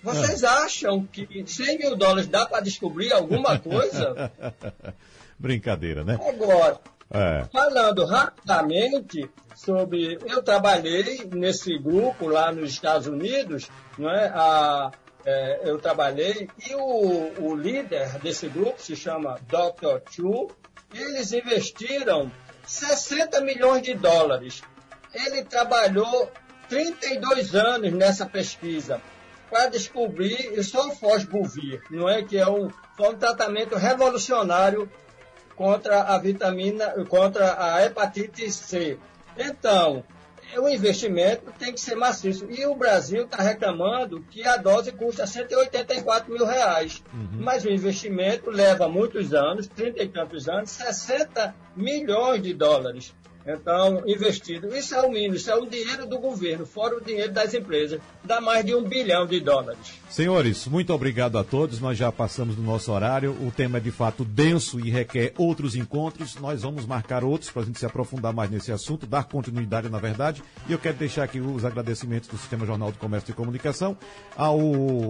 [0.02, 0.48] Vocês é.
[0.48, 4.32] acham que 100 mil dólares dá para descobrir alguma coisa?
[5.38, 6.20] Brincadeira, né?
[6.28, 6.80] Agora,
[7.12, 7.46] é.
[7.52, 10.18] falando rapidamente sobre.
[10.26, 14.28] Eu trabalhei nesse grupo lá nos Estados Unidos, não é?
[14.34, 14.92] A,
[15.26, 20.02] é, eu trabalhei, e o, o líder desse grupo se chama Dr.
[20.12, 20.50] Chu.
[20.94, 22.32] Eles investiram
[22.70, 24.62] 60 milhões de dólares.
[25.12, 26.32] Ele trabalhou
[26.70, 29.02] 32 anos nessa pesquisa
[29.50, 34.88] para descobrir o sulfosbuvir, não é que é um, foi um tratamento revolucionário
[35.56, 39.00] contra a vitamina, contra a hepatite C.
[39.36, 40.04] Então,
[40.58, 42.48] o investimento tem que ser maciço.
[42.50, 47.04] E o Brasil está reclamando que a dose custa 184 mil reais.
[47.14, 47.42] Uhum.
[47.42, 53.14] Mas o investimento leva muitos anos, 30 e tantos anos, 60 milhões de dólares.
[53.54, 54.76] Então, investido.
[54.76, 58.00] Isso é o mínimo, isso é o dinheiro do governo, fora o dinheiro das empresas.
[58.24, 60.00] Dá mais de um bilhão de dólares.
[60.10, 61.80] Senhores, muito obrigado a todos.
[61.80, 63.32] Nós já passamos do nosso horário.
[63.32, 66.36] O tema é de fato denso e requer outros encontros.
[66.36, 70.00] Nós vamos marcar outros para a gente se aprofundar mais nesse assunto, dar continuidade, na
[70.00, 70.44] verdade.
[70.68, 73.98] E eu quero deixar aqui os agradecimentos do Sistema Jornal do Comércio e Comunicação
[74.36, 74.60] ao